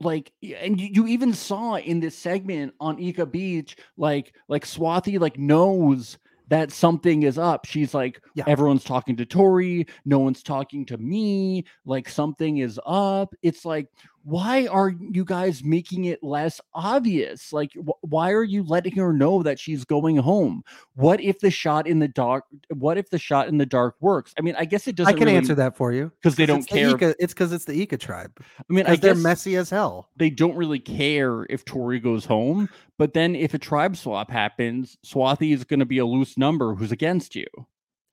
[0.00, 5.20] like and you, you even saw in this segment on Ika Beach like like Swati
[5.20, 6.18] like knows
[6.48, 7.64] that something is up.
[7.64, 8.44] She's like Yeah.
[8.48, 13.32] everyone's talking to Tori, no one's talking to me, like something is up.
[13.42, 13.86] It's like
[14.24, 17.52] why are you guys making it less obvious?
[17.52, 20.62] Like wh- why are you letting her know that she's going home?
[20.94, 24.34] What if the shot in the dark what if the shot in the dark works?
[24.38, 26.12] I mean, I guess it doesn't I can really, answer that for you.
[26.20, 26.90] because they don't the care.
[26.90, 28.32] Ika- it's because it's the Ika tribe.
[28.58, 30.08] I mean, I they're messy as hell.
[30.16, 32.68] they don't really care if Tori goes home,
[32.98, 36.74] but then if a tribe swap happens, Swati is going to be a loose number
[36.74, 37.46] who's against you.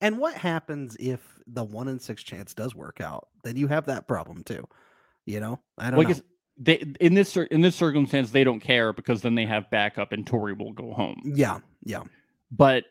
[0.02, 3.28] And what happens if the one in six chance does work out?
[3.44, 4.66] Then you have that problem too.
[5.26, 6.16] You know, I don't Well, I know.
[6.16, 6.24] guess
[6.58, 10.26] they in this in this circumstance they don't care because then they have backup and
[10.28, 11.22] Tori will go home.
[11.24, 12.04] Yeah, yeah,
[12.52, 12.86] But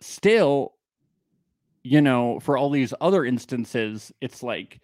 [0.00, 0.74] still,
[1.82, 4.80] you know, for all these other instances, it's like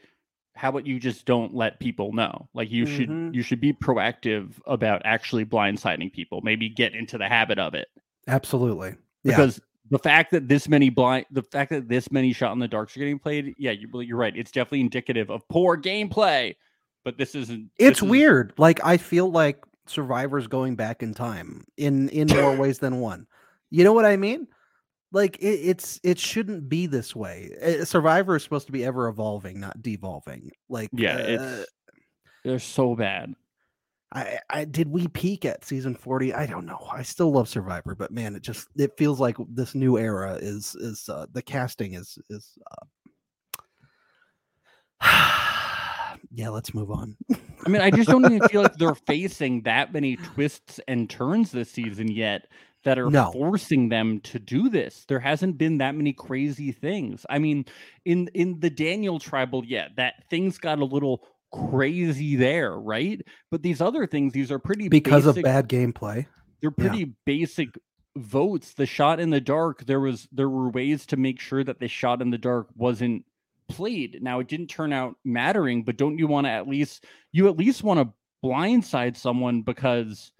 [0.55, 2.49] how about you just don't let people know?
[2.55, 2.89] Like you Mhm.
[2.97, 6.41] should you should be proactive about actually blindsiding people.
[6.43, 7.89] Maybe get into the habit of it.
[8.29, 8.89] absolutely.
[9.23, 12.59] Yeah, because the fact that this many blind the fact that this many shot in
[12.59, 16.55] the darks are getting played yeah you, you're right it's definitely indicative of poor gameplay
[17.07, 18.53] but this isn't it's this is- weird.
[18.59, 23.29] Like I feel like Survivor's going back in time in in more ways than one.
[23.71, 24.49] You know what I mean?
[25.13, 27.53] like it, it's it shouldn't be this way.
[27.63, 30.51] Uh, Survivor is supposed to be ever evolving, not devolving.
[30.69, 31.71] Like Yeah, uh, it's
[32.45, 33.35] they're so bad.
[34.13, 37.97] I, I did we peak at season 40 i don't know i still love survivor
[37.97, 41.95] but man it just it feels like this new era is is uh, the casting
[41.95, 42.57] is is
[45.03, 45.43] uh...
[46.37, 47.17] yeah let's move on
[47.67, 51.51] I mean, I just don't even feel like they're facing that many twists and turns
[51.51, 52.47] this season yet
[52.85, 53.33] that are No.
[53.33, 55.05] forcing them to do this.
[55.09, 57.27] There hasn't been that many crazy things.
[57.29, 57.65] I mean,
[58.05, 63.21] in in the Daniel tribal, yeah, that things got a little crazy there, right?
[63.51, 66.27] But these other things, these are pretty because basic, of bad gameplay
[66.61, 66.89] they're yeah.
[66.89, 67.71] pretty basic
[68.17, 68.75] votes.
[68.75, 71.89] The shot in the dark, there was there were ways to make sure that the
[71.89, 73.25] shot in the dark wasn't
[73.69, 74.23] played.
[74.23, 77.57] Now it didn't turn out mattering, but don't you want to at least you at
[77.57, 78.13] least want to
[78.45, 80.31] blindside someone because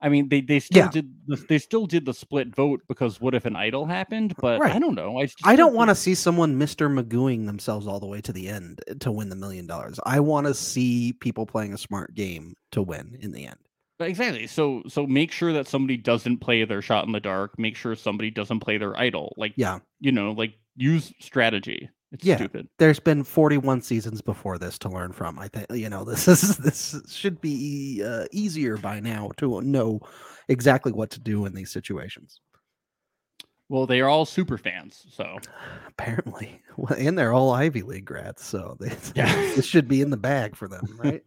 [0.00, 0.90] I mean they they still Yeah.
[0.90, 4.34] did the, they still did the split vote because what if an idol happened?
[4.38, 5.18] But I don't know.
[5.18, 6.88] I just I don't want to see someone Mr.
[6.92, 9.98] Magooing themselves all the way to the end uh, to win the million dollars.
[10.04, 13.56] I want to see people playing a smart game to win in the end.
[13.98, 14.46] Exactly.
[14.46, 17.58] So so make sure that somebody doesn't play their shot in the dark.
[17.58, 19.32] Make sure somebody doesn't play their idol.
[19.38, 19.78] Like Yeah.
[20.00, 21.88] you know, like use strategy.
[22.16, 22.36] It's Yeah.
[22.36, 22.68] stupid.
[22.78, 25.38] There's been 41 seasons before this to learn from.
[25.38, 30.00] I think you know this is this should be uh, easier by now to know
[30.48, 32.40] exactly what to do in these situations.
[33.68, 35.38] Well, they are all super fans, so
[35.88, 39.34] Apparently, well, and they're all Ivy League grads, so they, Yeah.
[39.56, 41.24] this should be in the bag for them, right?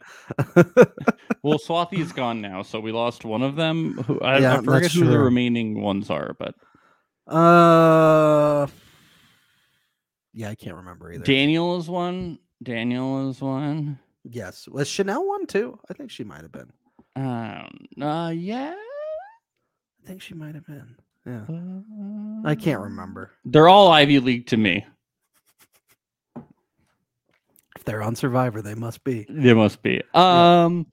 [1.44, 3.96] well, Swati's gone now, so we lost one of them.
[4.04, 6.56] Who I, Yeah, I forget who the remaining ones are, but
[7.28, 8.68] uh,
[10.40, 11.26] yeah, I can't remember either.
[11.26, 12.40] Daniel is one.
[12.64, 14.00] Daniel is one.
[14.24, 15.78] yes, was Chanel one too?
[15.90, 16.72] I think she might have been.
[17.18, 17.68] Um,
[18.02, 18.74] uh, yeah.
[18.74, 20.96] I think she might have been.
[21.26, 21.44] Yeah,
[22.50, 23.32] I can't remember.
[23.44, 24.86] They're all Ivy League to me.
[27.76, 29.26] If they're on Survivor, they must be.
[29.30, 30.02] They must be.
[30.14, 30.88] Um.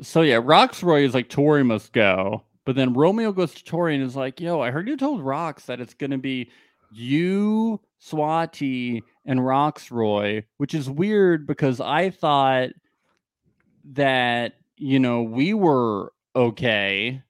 [0.00, 4.02] So yeah, Rocksroy is like Tori must go, but then Romeo goes to Tori and
[4.02, 6.50] is like, "Yo, I heard you told Rox that it's gonna be
[6.90, 12.70] you, Swati, and Rocksroy," which is weird because I thought
[13.92, 17.22] that you know we were okay,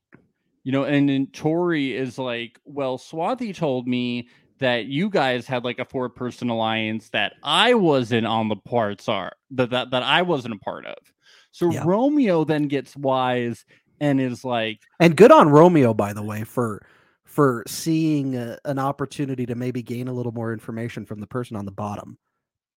[0.64, 5.64] you know, and then Tori is like, "Well, Swati told me." That you guys had
[5.64, 10.02] like a four person alliance that I wasn't on the parts are that that, that
[10.02, 10.96] I wasn't a part of.
[11.52, 11.82] So Yeah.
[11.84, 13.66] Romeo then gets wise
[14.00, 16.86] and is like, And good on Romeo, by the way, for
[17.36, 21.54] for seeing a, an opportunity to maybe gain a little more information from the person
[21.54, 22.16] on the bottom.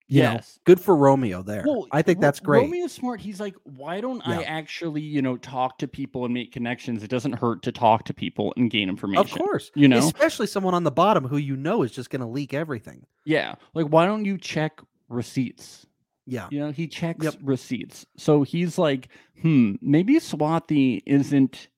[0.10, 0.60] You know, yes.
[0.66, 1.64] good for Romeo there.
[1.66, 2.64] Well, I think that's great.
[2.64, 3.22] Romeo's smart.
[3.22, 7.04] He's like, why don't I actually, you know, talk to people and make connections?
[7.04, 9.22] It doesn't hurt to talk to people and gain information.
[9.22, 10.00] of course, you know?
[10.00, 13.06] especially someone on the bottom who you know is just going to leak everything.
[13.24, 13.56] Yeah.
[13.76, 15.86] Like, why don't you check receipts?
[16.26, 17.36] Yeah, You know, he checks Yep.
[17.42, 18.06] receipts.
[18.18, 19.08] So he's like,
[19.42, 21.70] hmm, maybe Swati isn't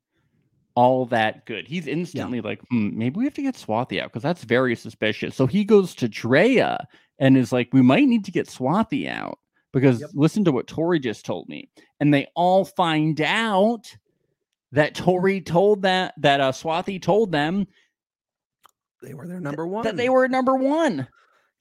[0.75, 1.67] all that good.
[1.67, 5.35] He's instantly like, hmm, maybe we have to get Swati out because that's very suspicious.
[5.35, 6.87] So he goes to Drea
[7.19, 9.39] and is like, we might need to get Swati out
[9.73, 10.09] because Yep.
[10.13, 11.69] listen to what Tori just told me.
[11.99, 13.85] And they all find out
[14.71, 17.67] that Tori told that that uh, Swati told them
[19.01, 19.83] they were their number one.
[19.83, 21.07] that they were number one.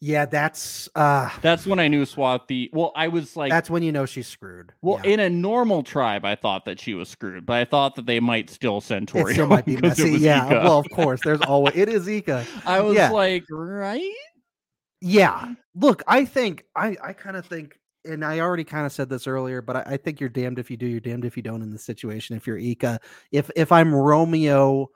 [0.03, 2.71] Yeah, that's uh That's when I knew Swati.
[2.73, 4.73] Well, I was like, that's when you know she's screwed.
[4.81, 5.11] Well, Yeah.
[5.11, 8.19] in a normal tribe, I thought that she was screwed, but I thought that they
[8.19, 9.33] might still send Tori.
[9.33, 10.13] it still might be messy.
[10.13, 10.55] Yeah, Ika.
[10.65, 12.47] well, of course, there's always it is Ika.
[12.65, 13.11] I was yeah.
[13.11, 14.11] like, right?
[15.03, 15.55] Yeah.
[15.75, 19.27] Look, I think I I kind of think, and I already kind of said this
[19.27, 21.61] earlier, but I, I think you're damned if you do, you're damned if you don't
[21.63, 22.37] in this situation.
[22.37, 23.01] If you're Ika,
[23.33, 24.89] if if I'm Romeo,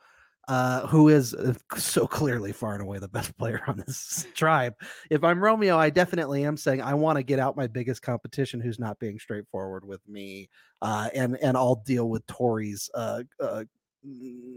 [0.48, 4.74] uh, who is uh, so clearly far and away the best player on this tribe,
[5.10, 8.60] if I'm Romeo, I definitely am saying I want to get out my biggest competition,
[8.60, 10.48] who's not being straightforward with me,
[10.82, 13.64] uh, and and I'll deal with Tori's uh, uh,
[14.06, 14.56] mm,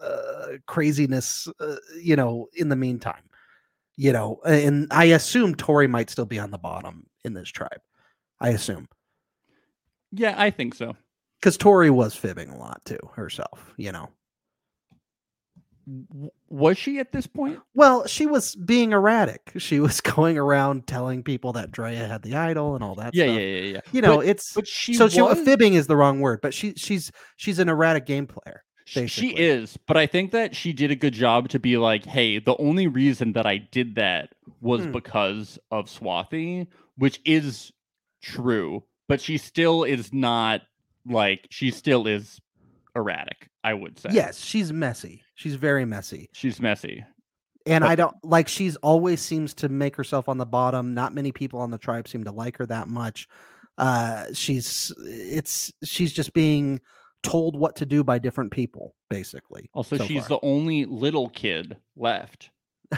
[0.00, 3.22] uh, craziness, uh, you know, in the meantime
[3.96, 7.80] you know, and I assume Tori might still be on the bottom in this tribe.
[8.40, 8.88] I assume
[10.10, 10.96] Yeah, I think so.
[11.38, 13.72] because Tori was fibbing a lot too herself.
[13.76, 14.08] You know,
[16.48, 17.58] Was she at this point?
[17.74, 19.52] well, she was being erratic.
[19.58, 23.14] She was going around telling people that Drea had the idol and all that.
[23.14, 23.36] Yeah, stuff.
[23.36, 23.80] yeah, yeah, yeah.
[23.92, 26.54] You know, But- it's But she so she was, fibbing is the wrong word, but
[26.54, 28.62] she she's she's an erratic game player.
[28.84, 32.04] sh- She is, but I think that she did a good job to be like,
[32.04, 34.30] hey, the only reason that I did that
[34.60, 34.92] was Hmm.
[34.92, 36.66] because of Swati,
[36.96, 37.72] which is
[38.22, 40.62] true, but she still is not
[41.06, 42.40] like she still is
[42.96, 44.10] erratic, I would say.
[44.12, 45.22] Yes, she's messy.
[45.34, 46.28] She's very messy.
[46.32, 47.04] She's messy.
[47.66, 50.94] And But- I don't like she's always seems to make herself on the bottom.
[50.94, 53.28] Not many people on the tribe seem to like her that much.
[53.78, 56.80] Uh she's it's she's just being
[57.22, 59.70] told what to do by different people, basically.
[59.74, 60.40] Also, so she's far.
[60.40, 62.50] the only little kid left.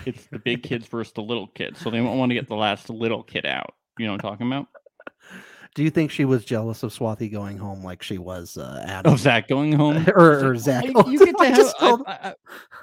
[0.07, 2.57] It's the big kids versus the little kids, so they won't want to get the
[2.57, 3.75] last little kid out.
[3.99, 4.67] You know what I'm talking about?
[5.75, 9.12] Do you think she was jealous of Swati going home like she was uh Adam?
[9.12, 10.85] Oh, Zach going home, Or- She's or Zach.
[10.85, 11.57] "I- You get to I have.
[11.57, 12.35] just I- called- I-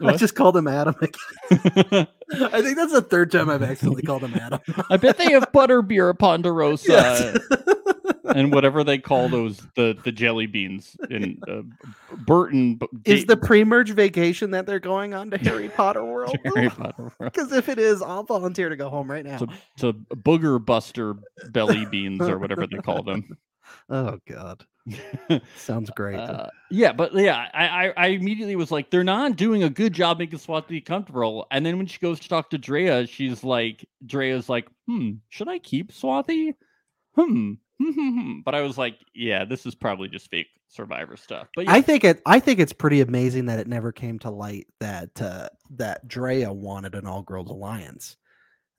[0.02, 1.12] I- I just called him Adam again.
[2.52, 4.60] I think that's the third time I've accidentally called him Adam.
[4.90, 7.38] I bet they have butterbeer at Ponderosa Yes.
[8.36, 11.62] And whatever they call those the the jelly beans in uh,
[12.26, 12.80] Burton.
[13.06, 16.36] Is the pre-merge vacation that they're going on to Harry Potter World?
[16.44, 17.14] Harry Potter world.
[17.20, 19.38] Because if it is, I'll volunteer to go home right now.
[19.38, 21.16] to, to booger buster
[21.50, 23.38] belly beans or whatever they call them.
[23.90, 24.66] Oh God,
[25.56, 26.18] sounds great.
[26.18, 29.94] Uh, yeah, but yeah, I, I I immediately was like, they're not doing a good
[29.94, 31.46] job making Swati comfortable.
[31.52, 35.48] And then when she goes to talk to Drea, she's like, Drea's like, hmm, should
[35.48, 36.54] I keep Swati?
[37.16, 37.54] Hmm.
[37.84, 41.48] Hmm, hmm, hmm." But I was like, yeah, this is probably just fake Survivor stuff.
[41.56, 42.22] But yeah, I think it.
[42.26, 46.52] I think it's pretty amazing that it never came to light that uh, that Drea
[46.52, 48.16] wanted an all-girls alliance.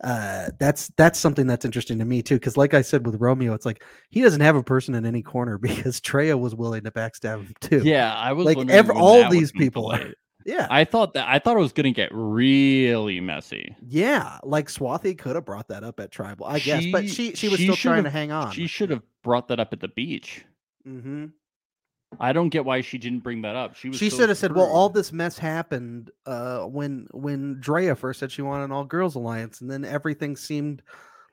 [0.03, 2.36] Uh, that's that's something that's interesting to me too.
[2.36, 5.22] Because like I said with Romeo, it's like he doesn't have a person in any
[5.22, 7.82] corner because Drea was willing to backstab him too.
[7.84, 10.14] yeah, I was like, wondering ev- when all these people are-.
[10.45, 13.76] Yeah, I thought that I thought it was gonna get really messy.
[13.88, 14.38] yeah.
[14.43, 17.61] Like Swati could have brought that up at Tribal, I guess, but she she was
[17.61, 18.53] still trying to hang on.
[18.53, 20.45] She should have brought that up at the beach.
[20.86, 21.26] Mm-hmm.
[22.20, 23.74] I don't get why she didn't bring that up.
[23.74, 27.95] She was she should have said, "Well, all this mess happened uh, when when Drea
[27.95, 30.82] first said she wanted an all girls alliance, and then everything seemed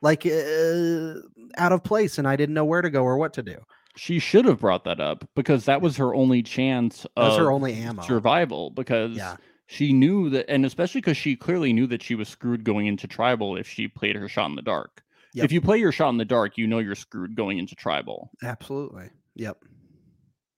[0.01, 1.15] like uh,
[1.57, 3.57] out of place, and I didn't know where to go or what to do.
[3.99, 7.51] She should have brought that up because that was her only chance That was her
[7.51, 8.01] only ammo.
[8.01, 8.69] survival.
[8.69, 9.35] Because Yeah.
[9.67, 13.07] she knew that, and especially because she clearly knew that she was screwed going into
[13.07, 15.03] tribal if she played her shot in the dark.
[15.33, 15.45] Yep.
[15.45, 18.31] If you play your shot in the dark, you know you're screwed going into tribal.
[18.41, 19.09] Absolutely.
[19.35, 19.63] Yep.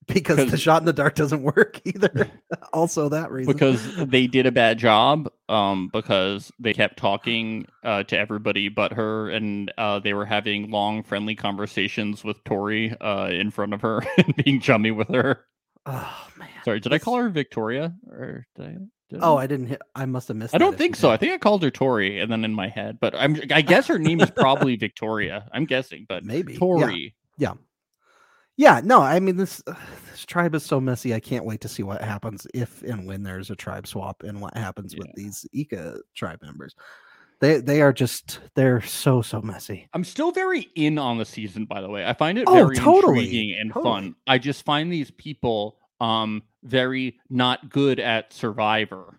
[0.08, 2.28] Because the shot in the dark doesn't work either.
[2.74, 3.54] also, that reason.
[3.54, 8.94] because they did a bad job um because they kept talking uh to everybody but
[8.94, 13.82] her and uh they were having long friendly conversations with tori uh in front of
[13.82, 15.44] her and being chummy with her
[15.86, 16.48] oh man.
[16.64, 18.70] sorry did i call her victoria or did i
[19.10, 19.46] did Oh, I?
[19.46, 19.82] Didn't hit.
[19.94, 20.56] I must have missed.
[20.56, 21.10] I don't think so.
[21.10, 21.14] did.
[21.16, 23.88] I think I called her Tori, and then in my head, but I'm I guess
[23.88, 25.50] her name is probably Victoria.
[25.52, 27.14] I'm guessing, but Maybe, Tori.
[27.38, 27.50] yeah.
[27.50, 27.60] Tori.
[28.62, 29.64] Yeah, no, I mean this
[30.12, 31.16] this tribe is so messy.
[31.16, 34.40] I can't wait to see what happens if and when there's a tribe swap and
[34.40, 36.76] what happens with these Ika tribe members.
[37.40, 39.88] They they are just they're so so messy.
[39.96, 42.06] I'm still very in on the season, by the way.
[42.06, 43.92] I find it Oh, very totally, intriguing and totally.
[43.94, 44.16] fun.
[44.28, 49.18] I just find these people um very not good at Survivor.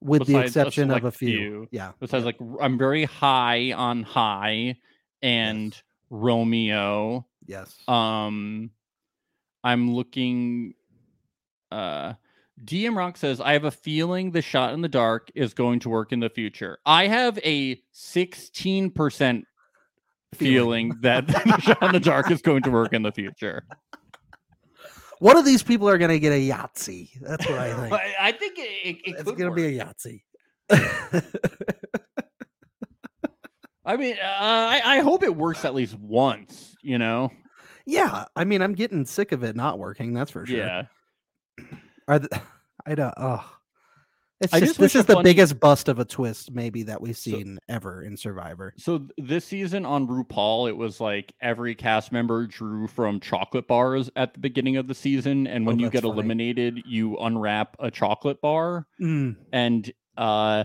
[0.00, 1.28] With the Besides a exception of a few.
[1.28, 1.68] few.
[1.72, 1.90] Yeah.
[1.98, 4.76] Besides, like I'm very high on Hai
[5.20, 5.76] and.
[6.10, 7.26] Romeo.
[7.48, 7.76] Yes.
[7.88, 8.70] Um,
[9.64, 10.74] I'm looking.
[11.72, 12.12] Uh,
[12.64, 15.88] DM Rock says, "I have a feeling the shot in the dark is going to
[15.88, 16.78] work in the future.
[16.86, 19.44] I have a 16 percent
[20.34, 20.92] Feeling.
[20.92, 23.64] feeling that the shot in the dark is going to work in the future.
[25.20, 27.10] One of these people are gonna get a Yahtzee.
[27.20, 27.92] That's what I think.
[28.20, 30.22] I, think it, it, it it's gonna be a Yahtzee.
[33.88, 36.76] I mean, uh, I, I hope it works at least once.
[36.82, 37.30] You know?
[37.86, 40.12] yeah, I mean, I'm getting sick of it not working.
[40.14, 40.56] That's for sure.
[40.58, 40.82] Yeah.
[42.06, 42.40] Are the,
[42.86, 43.14] I don't.
[43.16, 43.44] Oh,
[44.40, 47.00] it's I just, just this is the funny- biggest bust of a twist maybe that
[47.00, 48.72] we've seen ever in Survivor.
[48.78, 54.10] So this season on RuPaul, it was like every cast member drew from chocolate bars
[54.16, 56.12] at the beginning of the season, and when Oh, you get funny.
[56.12, 59.36] eliminated, you unwrap a chocolate bar, Mm.
[59.52, 60.64] and uh,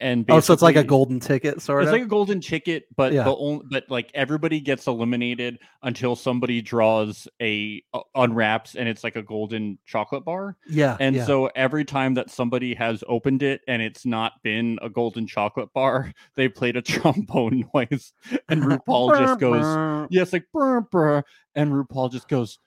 [0.00, 1.92] and Oh, so it's like a golden ticket, sort It's of.
[1.92, 3.24] like a golden ticket, but Yeah.
[3.24, 9.02] the only, but like everybody gets eliminated until somebody draws a uh, unwraps, and it's
[9.02, 10.56] like a golden chocolate bar.
[10.68, 11.24] yeah, And yeah.
[11.24, 15.72] so every time that somebody has opened it and it's not been a golden chocolate
[15.72, 18.12] bar, they played a trombone noise,
[18.48, 21.24] and RuPaul just goes, "Yes, like brr, brr,"
[21.56, 22.58] and RuPaul just goes,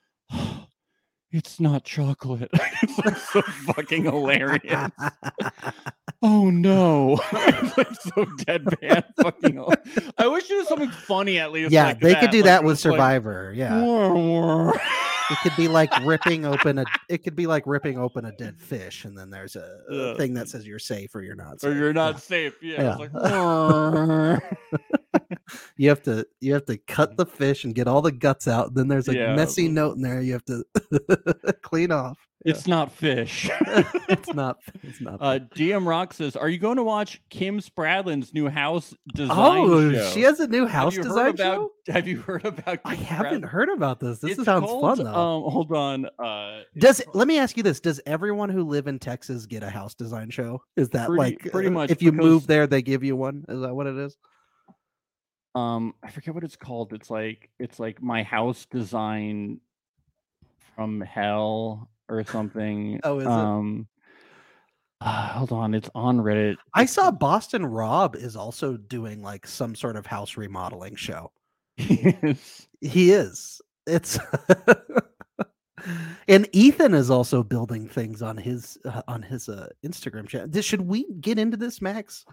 [1.32, 2.50] "It's not chocolate."
[2.84, 4.92] it's like so fucking hilarious.
[6.24, 7.20] Oh no!
[7.34, 9.04] it's like so deadpan.
[9.24, 9.60] Fucking.
[10.20, 11.72] I wish there was something funny at least.
[11.72, 13.52] yeah, like they could do like, that with was like, Survivor.
[13.56, 14.72] yeah, "Wah, wah."
[15.32, 16.86] it could be like ripping open a.
[17.10, 20.14] It could be like ripping open a dead fish, and then there's a, Yeah.
[20.16, 21.60] thing that says you're safe or you're not.
[21.60, 21.72] Safe.
[21.72, 22.20] Or you're not Yeah.
[22.20, 22.54] safe.
[22.62, 22.98] Yeah.
[23.02, 24.40] It's Yeah.
[25.78, 28.74] You have to you have to cut the fish and get all the guts out.
[28.74, 29.36] Then there's a Yeah.
[29.36, 30.64] messy note in there you have to
[31.62, 32.18] clean off.
[32.44, 33.50] It's not fish.
[34.10, 34.58] It's not.
[34.84, 35.20] It's not.
[35.22, 39.92] uh, DM Rock says, "Are you going to watch Kim Spradlin's new house design oh,
[39.94, 41.72] show?" she has a new house design about, show.
[41.94, 42.80] Have you heard about?
[42.84, 43.48] I Kim haven't Spradlin?
[43.50, 44.20] heard about this.
[44.20, 45.14] This It's sounds called, fun though.
[45.14, 46.08] Um, hold on.
[46.20, 49.70] Uh, Does let me ask you this: Does everyone who live in Texas get a
[49.70, 50.62] house design show?
[50.76, 53.46] Is that Pretty- like pretty uh, much, If you move there, they give you one.
[53.48, 54.18] Is that what it is?
[55.56, 56.94] Um, I forget what it's called.
[56.94, 59.60] It's like it's like my house design
[60.76, 63.00] from hell or something.
[63.04, 63.32] Oh, is it?
[63.32, 63.88] um,
[65.02, 66.58] uh, hold on, it's on Reddit.
[66.74, 71.32] I saw Boston Rob is also doing like some sort of house remodeling show.
[71.78, 72.68] Yes.
[72.82, 73.62] He is.
[73.88, 74.20] It's
[76.28, 80.62] and Ethan is also building things on his uh, on his uh, Instagram channel.
[80.62, 82.26] Should we get into this, Max?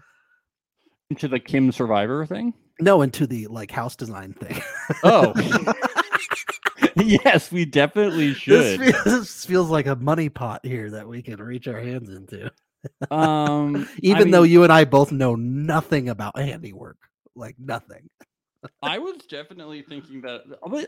[1.09, 2.53] Into the Kim Survivor thing.
[2.79, 4.61] No, into the like house design thing.
[5.03, 5.33] Oh,
[6.95, 8.79] yes, we definitely this, should.
[8.79, 12.51] feels, this feels like a money pot here that we can reach our hands into.
[13.11, 16.97] Um, I Even though you and I both know nothing about handiwork,
[17.35, 18.09] like nothing.
[18.83, 20.41] I was definitely thinking that.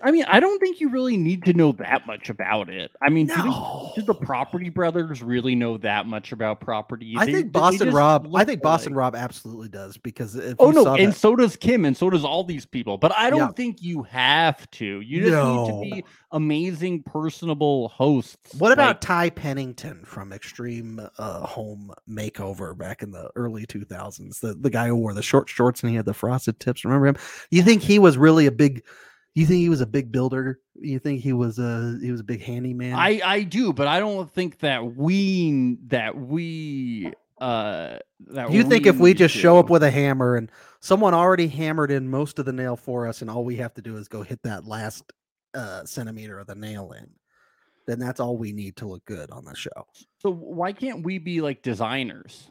[0.03, 2.91] I mean, I don't think you really need to know that much about it.
[3.01, 7.15] I mean, do, they- do the Property Brothers really know that much about property?
[7.17, 8.29] I They- think Boston Rob.
[8.35, 9.13] I think Boston alike.
[9.13, 12.25] Rob absolutely does because if Oh no, and that- so does Kim, and so does
[12.25, 12.97] all these people.
[12.97, 13.51] But I don't Yeah.
[13.51, 14.85] think you have to.
[15.01, 15.79] You just No.
[15.81, 16.03] need to be
[16.33, 18.53] amazing, personable hosts.
[18.57, 24.39] What about like- Ty Pennington from Extreme uh, Home Makeover back in the early 2000s?
[24.41, 26.83] The the guy who wore the short shorts and he had the frosted tips.
[26.83, 27.15] Remember him?
[27.49, 28.83] You think he was really a big?
[29.33, 30.59] You think he was a big builder?
[30.75, 32.93] You think he was a he was a big handyman?
[32.93, 37.97] I I do, but I don't think that we that we uh
[38.27, 41.91] that you think if we just show up with a hammer and someone already hammered
[41.91, 44.21] in most of the nail for us, and all we have to do is go
[44.21, 45.11] hit that last
[45.53, 47.09] uh, centimeter of the nail in,
[47.87, 49.87] then that's all we need to look good on the show.
[50.19, 52.50] so why can't we be like designers?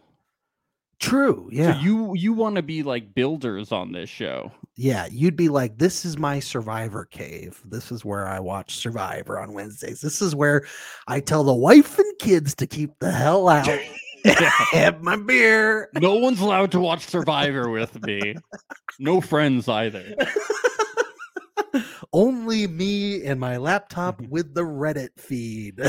[1.01, 1.49] True.
[1.51, 1.75] Yeah.
[1.75, 4.53] So you you want to be like builders on this show?
[4.77, 7.61] Yeah, you'd be like, this is my survivor cave.
[7.65, 10.01] This is where I watch Survivor on Wednesdays.
[10.01, 10.67] This is where
[11.09, 13.69] I tell the wife and kids to keep the hell out.
[14.73, 15.89] Have my beer.
[15.95, 18.35] No one's allowed to watch Survivor with me.
[18.99, 20.15] No friends either.
[22.13, 25.81] Only me and my laptop with the Reddit feed.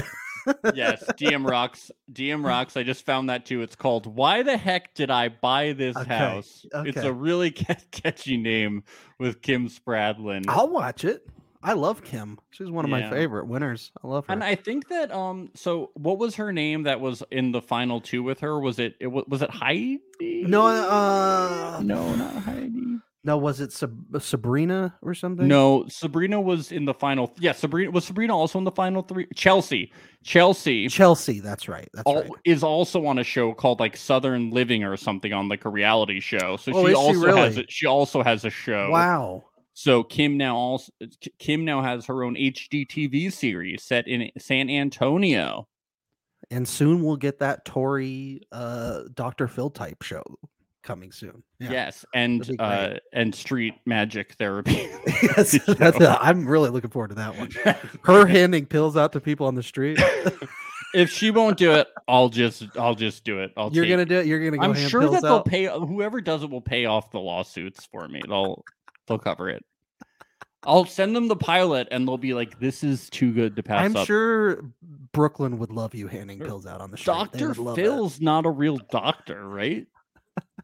[0.74, 1.92] Yes, DM rocks.
[2.12, 2.78] DM rocks.
[2.78, 3.62] I just found that too.
[3.62, 7.52] It's called "Why the heck did I buy this Okay, house?" It's a really
[7.92, 8.84] catchy name
[9.20, 10.46] with Kim Spradlin.
[10.48, 11.28] I'll watch it.
[11.64, 12.40] I love Kim.
[12.50, 13.92] She's one of my favorite winners.
[14.04, 14.34] I love her.
[14.34, 18.02] And I think that um so what was her name that was in the final
[18.02, 18.60] two with her?
[18.60, 20.00] Was it, it was it Heidi?
[20.20, 22.98] no, uh, no, not Heidi.
[23.24, 25.48] No, was it Sab- Sabrina or something?
[25.48, 27.32] No, Sabrina was in the final.
[27.40, 29.28] Yeah, Sabrina was Sabrina also in the final three.
[29.36, 29.92] Chelsea,
[30.24, 31.40] Chelsea Chelsea.
[31.40, 31.88] That's right.
[31.94, 32.32] That's al- right.
[32.46, 36.20] is also on a show called like Southern Living or something on like a reality
[36.20, 36.58] show.
[36.58, 37.60] So Oh, she is she also has really?
[37.64, 37.72] it.
[37.72, 38.90] She also has a show.
[38.90, 39.44] Wow.
[39.74, 40.92] So Kim now also
[41.38, 45.68] Kim now has her own HGTV series set in San Antonio.
[46.50, 49.48] and soon we'll get that Tori uh Dr.
[49.48, 50.24] Phil type show
[50.82, 51.44] coming soon.
[51.60, 51.72] Yeah.
[51.72, 54.74] Yes, and uh and street magic therapy.
[55.24, 56.18] yes, show.
[56.20, 57.52] I'm really looking forward to that one.
[58.04, 60.00] Her handing pills out to people on the street.
[60.94, 63.52] if she won't do it, I'll just I'll just do it.
[63.58, 64.26] I'll You're gonna do it.
[64.26, 65.46] You're gonna go I'm hand sure that they'll out.
[65.46, 68.22] pay whoever does it will pay off the lawsuits for me.
[68.28, 68.64] They'll
[69.08, 69.64] they'll cover it.
[70.64, 73.84] I'll send them the pilot and they'll be like, "This is too good to pass
[73.84, 74.64] I'm up." sure
[75.12, 77.14] Brooklyn would love you handing pills out on the street.
[77.14, 77.82] Doctor love that.
[77.82, 79.88] Phil's not a real doctor, right?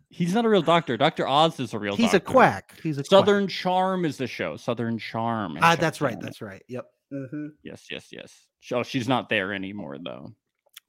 [0.09, 0.95] He's not a real doctor.
[0.97, 1.95] Doctor Oz is a real.
[1.95, 2.73] He's a quack.
[2.81, 3.09] He's a quack.
[3.09, 4.55] Southern Charm is the show.
[4.57, 5.57] Southern Charm.
[5.61, 6.19] Ah, check that's right.
[6.21, 6.63] That's right.
[6.69, 6.85] Yep.
[7.13, 7.49] Mhm.
[7.63, 8.45] Yes, yes, yes.
[8.73, 10.33] Oh, she's not there anymore though.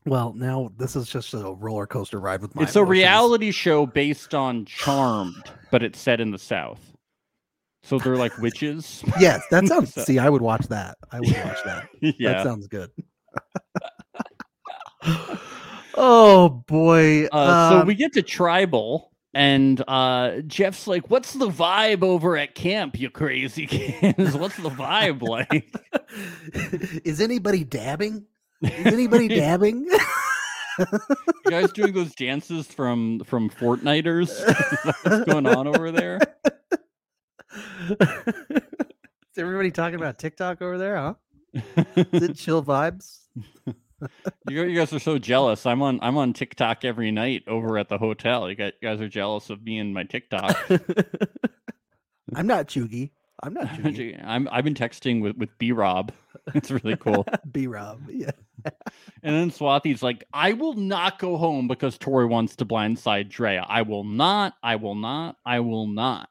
[0.06, 2.62] Well, now this is just a roller coaster ride with my.
[2.62, 6.80] it's a reality show based on Charmed, but it's set in the South.
[7.82, 9.02] So they're like witches.
[9.20, 9.92] Yes, that sounds.
[9.94, 10.96] So- see, I would watch that.
[11.10, 11.88] I would watch that.
[12.20, 12.90] That sounds good.
[15.98, 17.26] Oh boy.
[17.26, 22.36] Uh, so um, we get to tribal, and uh, Jeff's like, "What's the vibe over
[22.36, 24.34] at camp, you crazy kids?
[24.36, 25.66] What's the vibe like?"
[27.04, 28.24] is anybody dabbing?
[28.62, 29.86] Is anybody dabbing?
[30.78, 30.86] You
[31.50, 34.30] guys doing those dances from from Fortniters?
[35.02, 36.20] What's going on over there?
[37.90, 41.14] Is everybody talking about TikTok over there, huh?
[41.96, 43.20] Is it chill vibes?
[44.48, 45.66] You, you guys are so jealous.
[45.66, 48.48] I'm on I'm on TikTok every night over at the hotel.
[48.48, 50.56] You guys, you guys are jealous of me and my TikTok.
[52.34, 53.10] I'm not Chugi.
[53.42, 54.22] I'm not Chugi.
[54.24, 56.12] I'm I've been texting with with B Rob.
[56.54, 57.26] It's really cool.
[57.52, 58.00] B Rob.
[58.08, 58.30] Yeah.
[58.64, 63.66] and then Swati's like, I will not go home because Tori wants to blindside Drea.
[63.68, 64.54] I will not.
[64.62, 65.36] I will not.
[65.44, 66.30] I will not.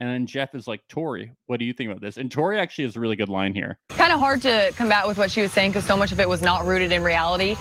[0.00, 2.18] And then Jeff is like, Tori, what do you think about this?
[2.18, 3.78] And Tori actually has a really good line here.
[3.88, 6.28] Kind of hard to combat with what she was saying because so much of it
[6.28, 7.56] was not rooted in reality.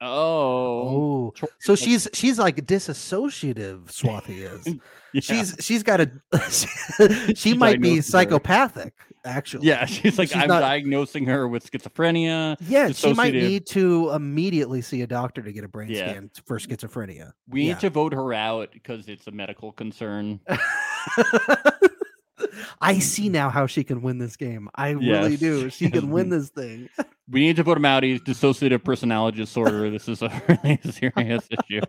[0.00, 1.48] Oh, Oh.
[1.60, 3.84] So she's she's like disassociative.
[3.86, 4.66] Swati is.
[5.12, 5.20] yeah.
[5.20, 6.10] She's she's got a.
[6.50, 8.10] she She might be diagnosed her.
[8.12, 8.94] psychopathic.
[9.24, 9.68] Actually.
[9.68, 9.84] yeah.
[9.86, 12.56] She's like, she's I'm not- diagnosing her with schizophrenia.
[12.68, 16.10] Yeah, she might need to immediately see a doctor to get a brain Yeah.
[16.10, 17.30] scan for schizophrenia.
[17.48, 17.68] We Yeah.
[17.74, 20.40] need to vote her out because it's a medical concern.
[22.80, 24.68] I see now how she can win this game.
[24.74, 25.70] I really do.
[25.70, 26.88] She can win this thing.
[27.30, 28.02] We need to vote him out.
[28.02, 29.90] He's dissociative personality disorder.
[29.90, 31.80] This is a really serious issue.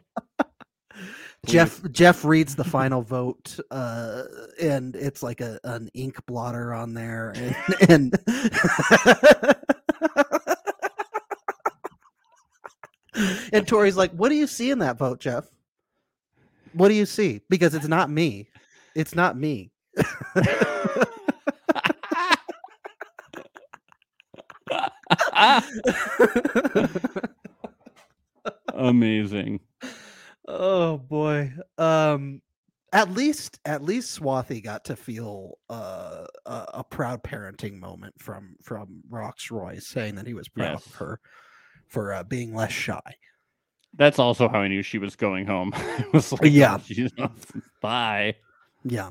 [1.45, 4.24] Jeff Jeff reads the final vote, uh,
[4.61, 7.55] and it's like a an ink blotter on there, and,
[7.89, 8.20] and
[13.51, 15.45] and Tori's like, "What do you see in that vote, Jeff?
[16.72, 17.41] What do you see?
[17.49, 18.47] Because it's not me.
[18.95, 19.71] It's not me."
[28.73, 29.59] Amazing.
[30.47, 31.53] Oh boy.
[31.77, 32.41] Um
[32.91, 38.55] at least at least Swati got to feel uh, a, a proud parenting moment from
[38.61, 40.85] from Rocksroy saying that he was proud Yes.
[40.85, 41.19] of her
[41.87, 43.01] for uh, being less shy.
[43.95, 45.71] That's also how I knew she was going home.
[45.75, 46.77] it was like, Yeah.
[47.19, 47.31] oh,
[47.81, 48.35] bye.
[48.84, 49.09] Yeah.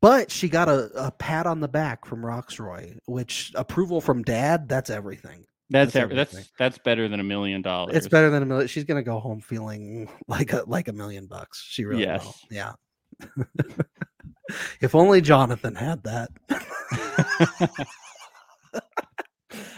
[0.00, 4.68] But she got a, a pat on the back from Rocksroy, which approval from dad,
[4.68, 5.44] that's everything.
[5.70, 7.94] That's That's that's that's better than a million dollars.
[7.94, 8.66] It's better than a million.
[8.66, 11.64] She's gonna go home feeling like a like a million bucks.
[11.64, 12.34] She really will.
[12.50, 12.72] Yeah.
[14.80, 16.30] if only Jonathan had that.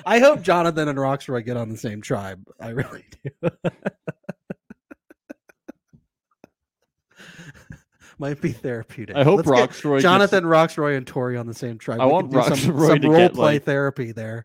[0.07, 2.43] I hope Jonathan and Rocksroy get on the same tribe.
[2.59, 3.31] I really do.
[8.19, 9.17] Might be therapeutic.
[9.17, 12.01] I hope Let's get Rocksroy gets- Jonathan, Rocksroy, and Tori on the same tribe.
[12.01, 14.45] I We want can do some, Rocksroy some to role get, play like- therapy there.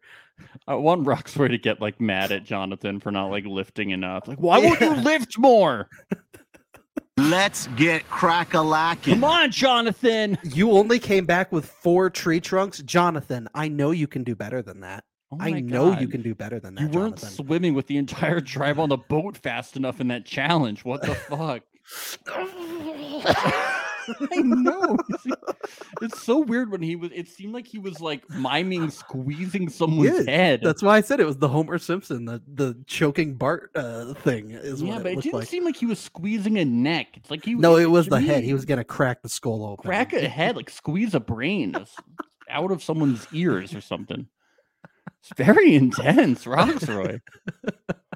[0.67, 4.27] I want Rocksroy to get like mad at Jonathan for not like lifting enough.
[4.27, 5.89] Like, why won't you lift more?
[7.17, 9.15] Let's get crack a lacking.
[9.15, 10.37] Come on, Jonathan.
[10.43, 13.47] You only came back with four tree trunks, Jonathan.
[13.55, 15.03] I know you can do better than that.
[15.31, 17.29] Oh I my know you can do better than that, You weren't Jonathan.
[17.45, 20.85] swimming with the entire tribe on the boat fast enough in that challenge.
[20.85, 21.63] What the fuck?
[24.31, 24.97] I know.
[26.01, 27.11] It's so weird when he was.
[27.13, 30.61] It seemed like he was like miming squeezing someone's Yeah, head.
[30.63, 34.51] That's why I said it was the Homer Simpson, the the choking Bart uh, thing.
[34.51, 35.47] Is yeah, what but it it didn't like.
[35.47, 37.07] seem like he was squeezing a neck.
[37.15, 37.55] It's like he.
[37.55, 38.43] No, it was the head.
[38.43, 39.85] He was gonna crack the skull open.
[39.85, 41.75] crack a head, like squeeze a brain
[42.49, 44.27] out of someone's ears or something.
[45.19, 47.21] It's very intense, Rocksroy.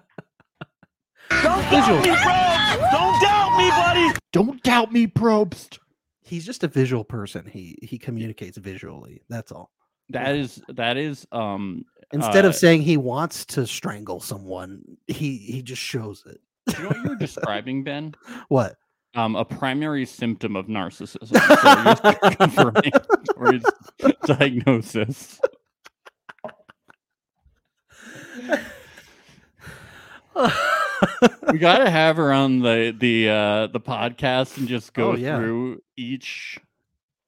[1.43, 2.01] Don't visual.
[2.01, 4.19] Don't doubt me, buddy.
[4.31, 5.79] Don't doubt me, Probst.
[6.21, 7.45] He's just a visual person.
[7.45, 9.21] He he communicates visually.
[9.29, 9.71] That's all.
[10.09, 15.37] That is that is um Instead Uh, of saying he wants to strangle someone, he
[15.37, 16.41] he just shows it.
[16.77, 18.13] you know what you're describing, Ben?
[18.49, 18.75] What?
[19.15, 21.35] Um, a primary symptom of narcissism.
[22.01, 22.91] So you're confirming
[23.35, 23.63] Tori's
[24.25, 25.39] diagnosis.
[31.51, 35.37] we gotta have her on the the uh the podcast and just go Oh, yeah.
[35.37, 36.59] through each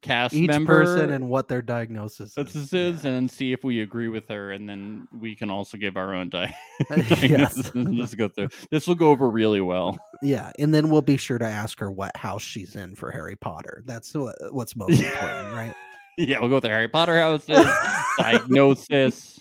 [0.01, 2.73] cast Each member person and what their diagnosis is.
[2.73, 6.13] is and see if we agree with her and then we can also give our
[6.13, 6.53] own di-
[6.89, 7.07] Yes.
[7.21, 11.01] diagnosis and just go through this will go over really well Yeah, and then we'll
[11.01, 13.81] be sure to ask her what house she's in for Harry Potter.
[13.85, 15.73] That's what, what's most important, right?
[16.17, 17.65] yeah we'll go with the harry potter houses
[18.19, 19.39] diagnosis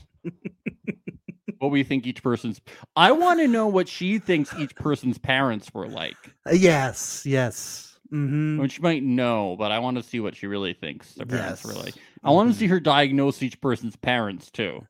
[1.62, 2.60] what we think each person's
[2.96, 7.96] i want to know what she thinks each person's parents were like Uh, Yes, yes.
[8.10, 11.24] hmm which you might know but i want to see what she really thinks their
[11.24, 11.84] parents were Yes.
[11.84, 11.94] like
[12.24, 14.84] i want to see her diagnose each person's parents too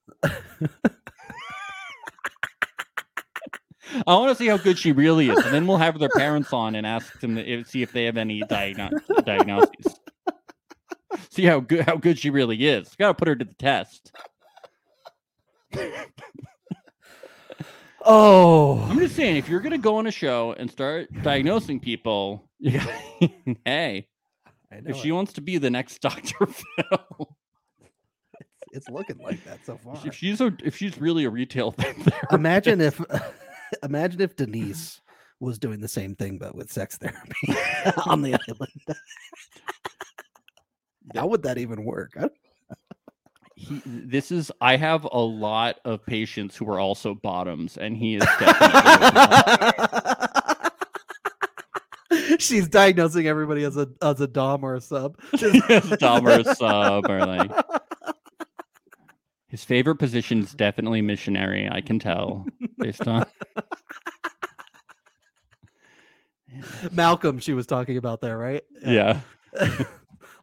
[4.06, 6.50] I want to see how good she really is, and then we'll have their parents
[6.54, 10.00] on and ask them to, see if they have any diagno- diagnoses.
[11.30, 12.88] See how good how good she really is.
[12.98, 14.12] Got to put her to the test.
[18.04, 22.48] Oh, I'm just saying, if you're gonna go on a show and start diagnosing people,
[22.58, 22.88] you got,
[23.64, 24.08] hey,
[24.70, 25.00] I know if it.
[25.00, 27.36] she wants to be the next Doctor Phil,
[28.72, 29.98] it's looking like that so far.
[30.04, 33.00] if she's a if she's really a retail thing, Imagine if,
[33.82, 35.00] imagine if Denise
[35.40, 37.54] was doing the same thing but with sex therapy
[38.06, 38.98] on the island.
[41.14, 42.12] How would that even work?
[42.20, 42.30] I-
[43.54, 48.16] He, this is I have a lot of patients who are also bottoms, and he
[48.16, 50.28] is definitely
[52.38, 55.18] She's diagnosing everybody as a as a dom or a sub.
[55.98, 57.50] dom or a sub or like
[59.52, 61.68] his favorite position is definitely missionary.
[61.70, 62.46] I can tell
[62.78, 63.26] based on
[66.90, 68.62] Malcolm, she was talking about there, right?
[68.84, 69.20] yeah.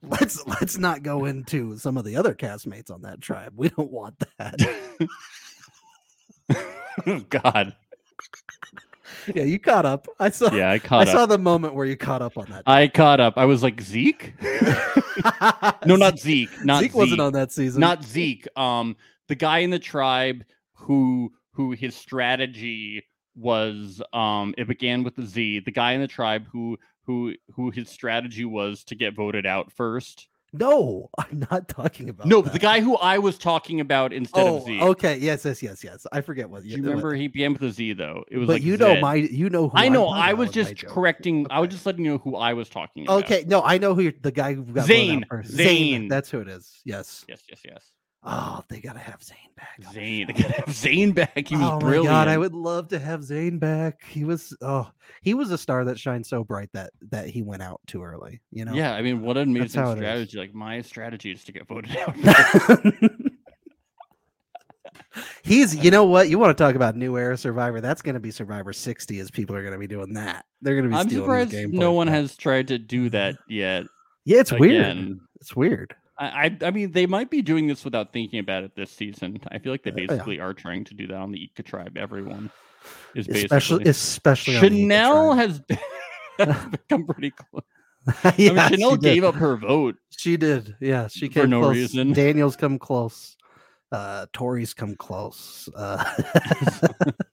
[0.04, 3.54] Let's let's not go into some of the other castmates on that tribe.
[3.56, 4.60] We don't want that.
[7.30, 7.76] God,
[9.34, 10.08] yeah, you caught up.
[10.20, 10.54] I saw.
[10.54, 11.02] yeah, I caught.
[11.02, 12.64] I caught saw the moment where you caught up on that.
[12.66, 13.36] I caught up.
[13.38, 14.34] I was like Zeke.
[15.86, 16.64] No, not Zeke.
[16.64, 17.82] Not Zeke wasn't on that season.
[17.82, 18.48] not Zeke.
[18.56, 18.96] Um,
[19.28, 23.04] the guy in the tribe who who his strategy
[23.36, 25.62] was um it began with the Z.
[25.66, 26.78] The guy in the tribe who
[27.10, 30.28] who who his strategy was to get voted out first.
[30.54, 32.28] No, I'm not talking about.
[32.28, 32.54] No, that.
[32.54, 34.80] the guy who I was talking about instead Oh, of Z.
[34.82, 35.18] okay.
[35.18, 36.06] Yes, yes, yes, yes.
[36.12, 38.24] I forget what Do you remember he began with a Z though?
[38.30, 39.02] It was But like you know Zed.
[39.02, 39.70] my, you know.
[39.70, 40.08] Who I know.
[40.08, 41.48] I was just correcting.
[41.50, 43.24] I was just letting you know who I was talking about.
[43.24, 45.26] Okay, no, I know who you're, the guy who got voted out Zane.
[45.30, 45.50] first.
[45.52, 46.08] Zane.
[46.10, 46.80] That's who it is.
[46.86, 47.26] Yes.
[47.28, 47.42] Yes.
[47.50, 47.60] Yes.
[47.66, 47.92] Yes.
[48.22, 49.80] Oh, they gotta have Zane back.
[49.88, 50.28] on Zane.
[50.28, 51.48] They oh, gotta have Zane back.
[51.48, 52.06] He was oh brilliant.
[52.06, 54.04] my god, I would love to have Zane back.
[54.04, 54.92] He was oh,
[55.22, 58.42] he was a star that shined so bright that that he went out too early.
[58.52, 58.74] You know.
[58.74, 60.38] Yeah, I mean, what an amazing strategy!
[60.38, 62.16] Like my strategy is to get voted out.
[65.44, 66.30] He's, you know what?
[66.30, 67.82] You want to talk about new era Survivor?
[67.82, 70.46] That's going to be Survivor 60 as people are going to be doing that.
[70.62, 73.86] They're going to be I'm surprised no one has tried to do that yet.
[74.26, 75.20] Yeah, it's weird.
[75.42, 75.96] It's weird.
[76.20, 79.40] I, I, I mean, they might be doing this without thinking about it this season.
[79.52, 80.08] I feel like they Uh, yeah.
[80.08, 81.98] basically are trying to do that on the Ika tribe.
[81.98, 82.52] Everyone
[83.16, 83.90] is Especially, basically.
[83.90, 85.62] especially on the Ika Chanel has,
[86.40, 87.64] has become pretty close.
[88.38, 89.96] yeah, I mean, Chanel gave up her vote.
[90.10, 90.76] She did.
[90.82, 91.76] Yeah, she For no close.
[91.76, 92.12] reason.
[92.14, 93.36] Daniel's come close.
[93.92, 95.68] Uh Tori's come close.
[95.76, 96.04] Uh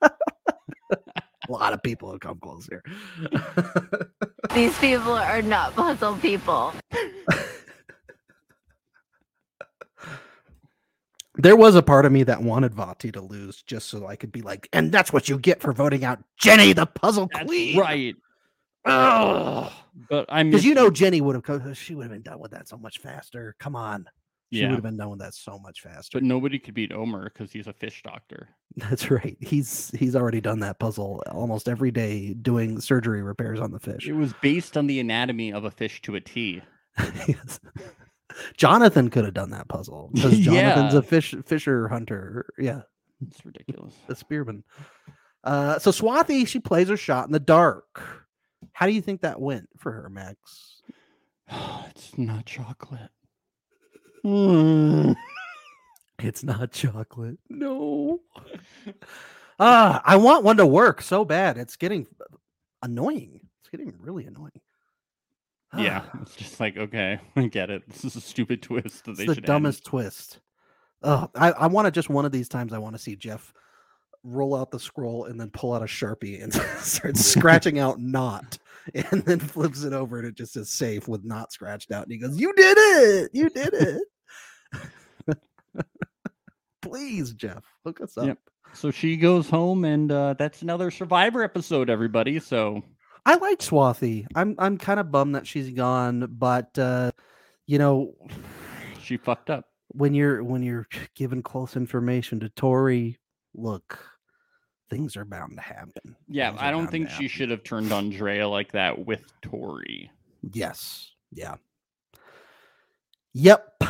[0.09, 2.83] a lot of people have come close here.
[4.55, 6.73] These people are not puzzle people.
[11.37, 14.33] There was a part of me that wanted Vati to lose just so I could
[14.33, 17.79] be like, and that's what you get for voting out Jenny, the puzzle That's queen.
[17.79, 18.17] right.
[18.85, 19.73] Oh,
[20.09, 22.23] But I mean, Because you know Jenny would have co- uh, she would have been
[22.23, 23.55] done with that so much faster.
[23.59, 24.07] Come on.
[24.53, 24.69] She yeah.
[24.69, 26.17] would have been done with that so much faster.
[26.19, 28.49] But nobody could beat Omar because he's a fish doctor.
[28.77, 29.37] That's right.
[29.41, 34.07] He's he's already done that puzzle almost every day doing surgery repairs on the fish.
[34.07, 36.63] It was based on the anatomy of a fish to a T.
[37.27, 37.59] Yes.
[38.57, 40.99] Jonathan could have done that puzzle because Jonathan's Yeah.
[40.99, 42.47] a fish fisher hunter.
[42.59, 42.83] Yeah,
[43.27, 43.95] It's ridiculous.
[44.09, 44.65] a spearman.
[45.45, 48.03] Uh, so Swati, she plays her shot in the dark.
[48.73, 50.83] How do you think that went for her, Max?
[51.91, 53.11] it's not chocolate.
[56.19, 57.39] It's not chocolate.
[57.51, 58.21] No.
[59.61, 61.59] Ah, I want one to work so bad.
[61.59, 62.07] It's getting
[62.83, 63.41] annoying.
[63.61, 64.61] It's getting really annoying.
[65.79, 67.89] Yeah, Ah, it's just like okay, I get it.
[67.89, 69.47] This is a stupid twist that it's they the should end.
[69.47, 70.41] dumbest twist.
[71.03, 72.73] Oh, I, I want to just one of these times.
[72.73, 73.53] I want to see Jeff
[74.25, 76.53] roll out the scroll and then pull out a sharpie and
[76.83, 78.59] start scratching out "not,"
[78.95, 82.05] and then flips it over and it just says "safe" with "not" scratched out.
[82.05, 83.31] And he goes, "You did it!
[83.35, 84.03] You did it!"
[86.83, 88.27] Please, Jeff, hook us up.
[88.27, 88.39] Yep.
[88.73, 92.39] So she goes home, and uh, that's another Survivor episode, everybody.
[92.39, 92.83] So
[93.27, 94.25] I like Swati.
[94.35, 97.11] I'm I'm kind of bummed that she's gone, but uh,
[97.67, 98.15] you know,
[99.03, 99.65] she fucked up.
[99.89, 103.19] when you're when you're giving close information to Tori,
[103.55, 103.99] look,
[104.91, 106.17] things are bound to happen.
[106.29, 110.11] Yeah, Things I don't think she should have turned on Drea like that with Tori.
[110.53, 111.11] Yes.
[111.33, 111.57] Yeah.
[113.33, 113.83] Yep.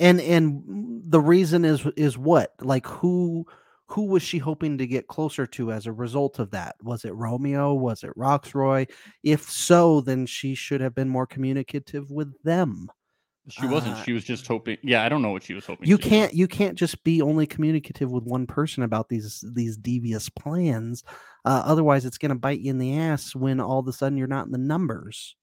[0.00, 2.54] And and the reason is is what?
[2.60, 3.46] Like who
[3.86, 6.76] who was she hoping to get closer to as a result of that?
[6.82, 7.74] Was it Romeo?
[7.74, 8.90] Was it Rocksroy?
[9.22, 12.88] If so, then she should have been more communicative with them.
[13.48, 13.96] She wasn't.
[13.96, 14.78] Uh, She was just hoping.
[14.82, 15.86] Yeah, I don't know what she was hoping.
[15.86, 20.30] You can't you can't just be only communicative with one person about these these devious
[20.30, 21.04] plans.
[21.44, 24.16] Uh, otherwise, it's going to bite you in the ass when all of a sudden
[24.16, 25.36] you're not in the numbers.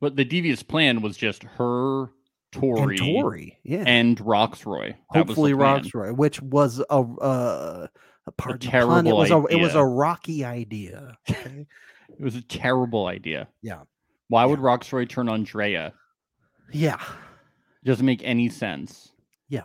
[0.00, 2.10] But the devious plan was just her,
[2.52, 3.84] Tori, And Tori, yeah.
[3.86, 4.94] and Rocksroy.
[5.12, 5.52] That hopefully.
[5.52, 7.90] Rocksroy, which was a uh, a
[8.26, 11.16] the pun, It terrible was a it was a rocky idea.
[11.30, 11.66] Okay?
[12.08, 13.46] It was a terrible idea.
[13.62, 13.80] Yeah.
[14.28, 15.92] Why would Rocksroy turn on Drea?
[16.72, 17.02] yeah,
[17.84, 19.12] Doesn't make any sense.
[19.48, 19.64] Yeah.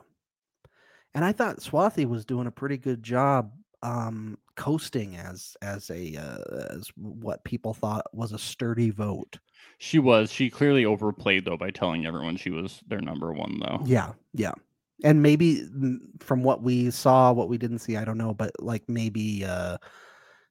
[1.13, 3.51] And I thought Swati was doing a pretty good job
[3.83, 9.37] um coasting as as a uh, as what people thought was a sturdy vote.
[9.77, 10.31] She was.
[10.31, 13.81] She clearly overplayed though by telling everyone she was their number one though.
[13.85, 14.53] Yeah, yeah.
[15.03, 18.51] And maybe mm, from what we saw, what we didn't see, I don't know, but
[18.59, 19.77] like maybe uh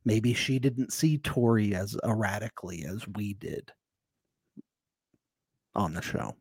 [0.04, 3.70] maybe she didn't see Tori as erratically as we did
[5.74, 6.34] on the show.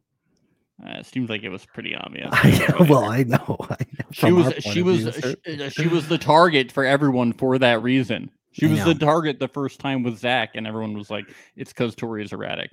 [0.84, 2.30] Uh, it seems like it was pretty obvious.
[2.32, 3.58] I, well, I know.
[3.70, 6.86] I know she was she was view, sh- cer- uh, she was the target for
[6.86, 8.32] everyone for that reason.
[8.60, 11.72] She I was the target the first time with Zach, and everyone was like, "It's
[11.72, 12.72] because Tori is erratic."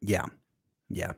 [0.00, 0.26] Yeah,
[0.88, 1.12] yeah.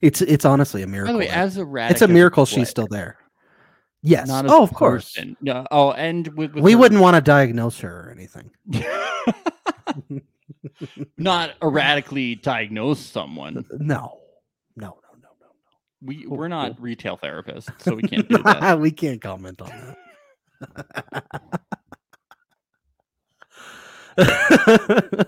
[0.00, 1.12] It's it's honestly a By miracle.
[1.14, 3.18] the way, as erratic, it's a miracle player, she's still there.
[4.02, 4.28] Yes.
[4.28, 5.18] Not as Oh, a of course.
[5.40, 5.66] No.
[5.70, 8.50] Oh, and with, with We her- wouldn't want to diagnose her or anything.
[11.18, 13.64] not erratically diagnose someone.
[13.78, 14.18] No.
[14.76, 15.46] No, no, no, no,
[16.02, 16.76] We Oh, we're not oh.
[16.78, 18.78] retail therapists, so we can't do that.
[18.80, 19.96] we can't comment on
[20.60, 21.24] that.
[24.16, 25.26] the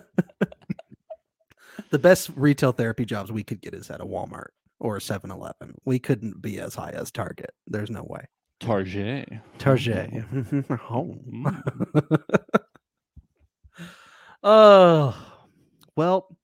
[1.99, 4.49] best retail therapy jobs we could get is at a Walmart
[4.80, 5.74] or a 7-Eleven.
[5.84, 7.51] We couldn't be as high as Target.
[7.66, 8.24] There's no way.
[8.61, 9.28] Target.
[9.59, 10.11] Target.
[10.12, 10.78] Mm.
[10.80, 11.62] Home.
[14.43, 15.16] oh.
[15.97, 16.36] Well,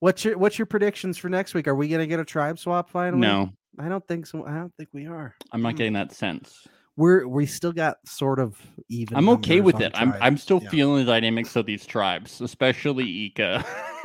[0.00, 1.66] what's your what's your predictions for next week?
[1.68, 3.20] Are we going to get a tribe swap finally?
[3.20, 4.44] No, I don't think so.
[4.46, 5.34] I don't think we are.
[5.52, 5.78] I'm not Mm.
[5.78, 6.66] getting that sense.
[6.96, 9.16] We're we still got sort of even.
[9.16, 9.92] I'm okay with it.
[9.94, 10.14] I'm.
[10.20, 10.70] I'm still Yeah.
[10.70, 13.64] feeling the dynamics of these tribes, especially Ika.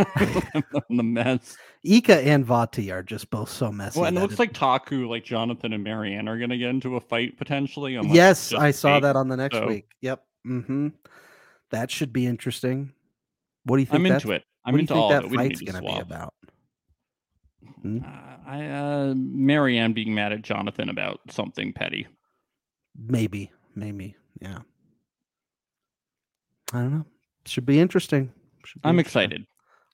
[0.89, 1.56] the mess.
[1.84, 4.00] Ika and Vati are just both so messy.
[4.00, 7.00] Well, and it looks like Taku, like Jonathan and Maryanne, are gonna get into a
[7.00, 7.98] fight potentially.
[8.10, 9.04] yes, I saw fake.
[9.04, 9.86] that on the next so- week.
[10.02, 10.24] Yep.
[10.46, 10.88] Mm-hmm.
[11.70, 12.92] That should be interesting.
[13.64, 14.06] What do you think?
[14.06, 14.44] I'm into it.
[14.66, 15.32] I'm into all that of it.
[15.32, 16.34] We don't fight's going to be about?
[17.82, 18.00] Hmm?
[18.04, 18.08] Uh,
[18.46, 22.08] I uh, Maryanne being mad at Jonathan about something petty.
[22.98, 24.60] Maybe, maybe, yeah.
[26.74, 27.06] I don't know.
[27.46, 28.32] Should be interesting.
[28.66, 29.24] Should be I'm interesting.
[29.24, 29.46] excited.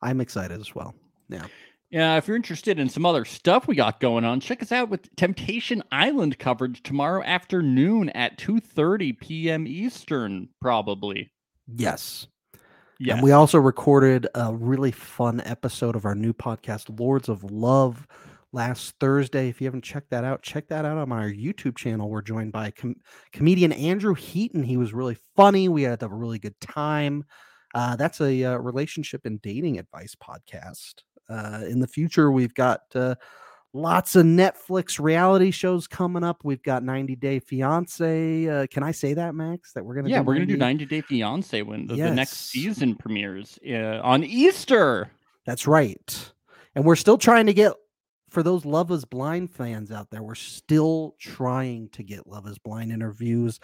[0.01, 0.93] I'm excited as well.
[1.29, 1.45] Yeah.
[1.89, 4.89] Yeah, if you're interested in some other stuff we got going on, check us out
[4.89, 9.65] with Temptation Island coverage tomorrow afternoon at 2:30 p.m.
[9.65, 11.31] Eastern, probably.
[11.77, 12.27] Yes.
[12.99, 13.13] Yeah.
[13.13, 18.05] And we also recorded a really fun episode of our new podcast, Lords of Love,
[18.51, 19.49] last Thursday.
[19.49, 22.09] If you haven't checked that out, check that out on our YouTube channel.
[22.09, 24.63] We're joined by com- comedian Andrew Heaton.
[24.63, 25.69] He was really funny.
[25.69, 27.25] We had a really good time.
[27.75, 31.03] Uh, that's a uh, relationship and dating advice podcast.
[31.29, 33.15] Uh, in the future, we've got uh,
[33.73, 36.41] lots of Netflix reality shows coming up.
[36.43, 38.47] We've got 90 Day Fiance.
[38.47, 39.73] Uh, can I say that, Max?
[39.73, 42.11] That we're gonna yeah, do we're gonna do 90 90 Day Fiance when the, the
[42.11, 45.11] next season premieres uh, on Easter.
[45.45, 46.31] That's right.
[46.75, 47.73] And we're still trying to get
[48.29, 52.57] for those Love is Blind fans out there, we're still trying to get Love is
[52.57, 53.59] Blind interviews.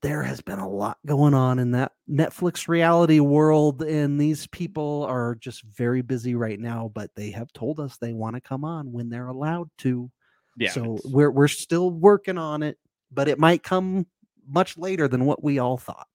[0.00, 5.04] There has been a lot going on in that Netflix reality world, and these people
[5.08, 8.64] are just very busy right now, but they have told us they want to come
[8.64, 10.10] on when they're allowed to.
[10.56, 10.70] Yeah.
[10.70, 12.78] so we're we're still working on it,
[13.12, 14.06] but it might come
[14.48, 16.08] much later than what we all thought.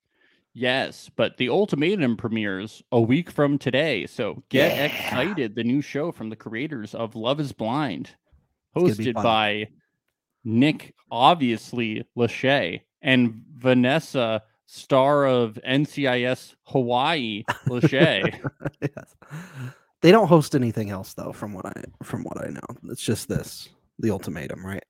[0.53, 4.05] Yes, but the ultimatum premieres a week from today.
[4.05, 4.85] So get Yeah.
[4.85, 5.55] excited.
[5.55, 8.11] The new show from the creators of Love is Blind,
[8.75, 9.69] hosted by
[10.43, 18.39] Nick, obviously, Lachey, and Vanessa, star of NCIS Hawaii, Lachey.
[18.81, 19.15] yes.
[20.01, 21.73] They don't host anything else though, from what I
[22.03, 22.91] from what I know.
[22.91, 24.83] It's just this, the ultimatum, right?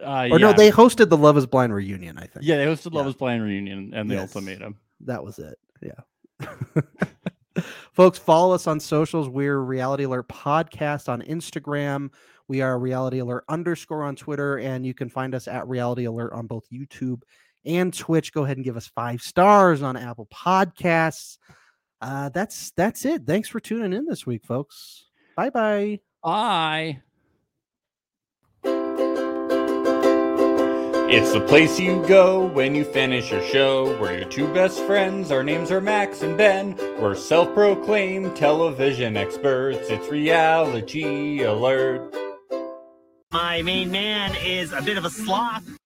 [0.00, 0.50] Uh, Or yeah.
[0.50, 2.18] no, they hosted the Love Is Blind reunion.
[2.18, 2.44] I think.
[2.46, 3.10] yeah, they hosted Love Yeah.
[3.10, 4.34] is Blind reunion and the Yes.
[4.34, 4.76] ultimatum.
[5.00, 5.58] that was it.
[5.82, 6.82] Yeah.
[7.92, 9.28] Folks, follow us on socials.
[9.28, 12.08] We're Reality Alert Podcast on Instagram.
[12.48, 16.32] We are Reality Alert underscore on Twitter, and you can find us at Reality Alert
[16.32, 17.22] on both YouTube
[17.66, 18.32] and Twitch.
[18.32, 21.36] Go ahead and give us five stars on Apple Podcasts.
[22.00, 23.26] Uh, that's that's it.
[23.26, 25.04] Thanks for tuning in this week, folks.
[25.36, 26.00] Bye bye.
[26.24, 27.02] I.
[31.14, 34.00] It's the place you go when you finish your show.
[34.00, 35.30] We're your two best friends.
[35.30, 36.74] Our names are Max and Ben.
[36.98, 39.90] We're self proclaimed television experts.
[39.90, 42.16] It's reality alert.
[43.30, 45.81] My main man is a bit of a sloth.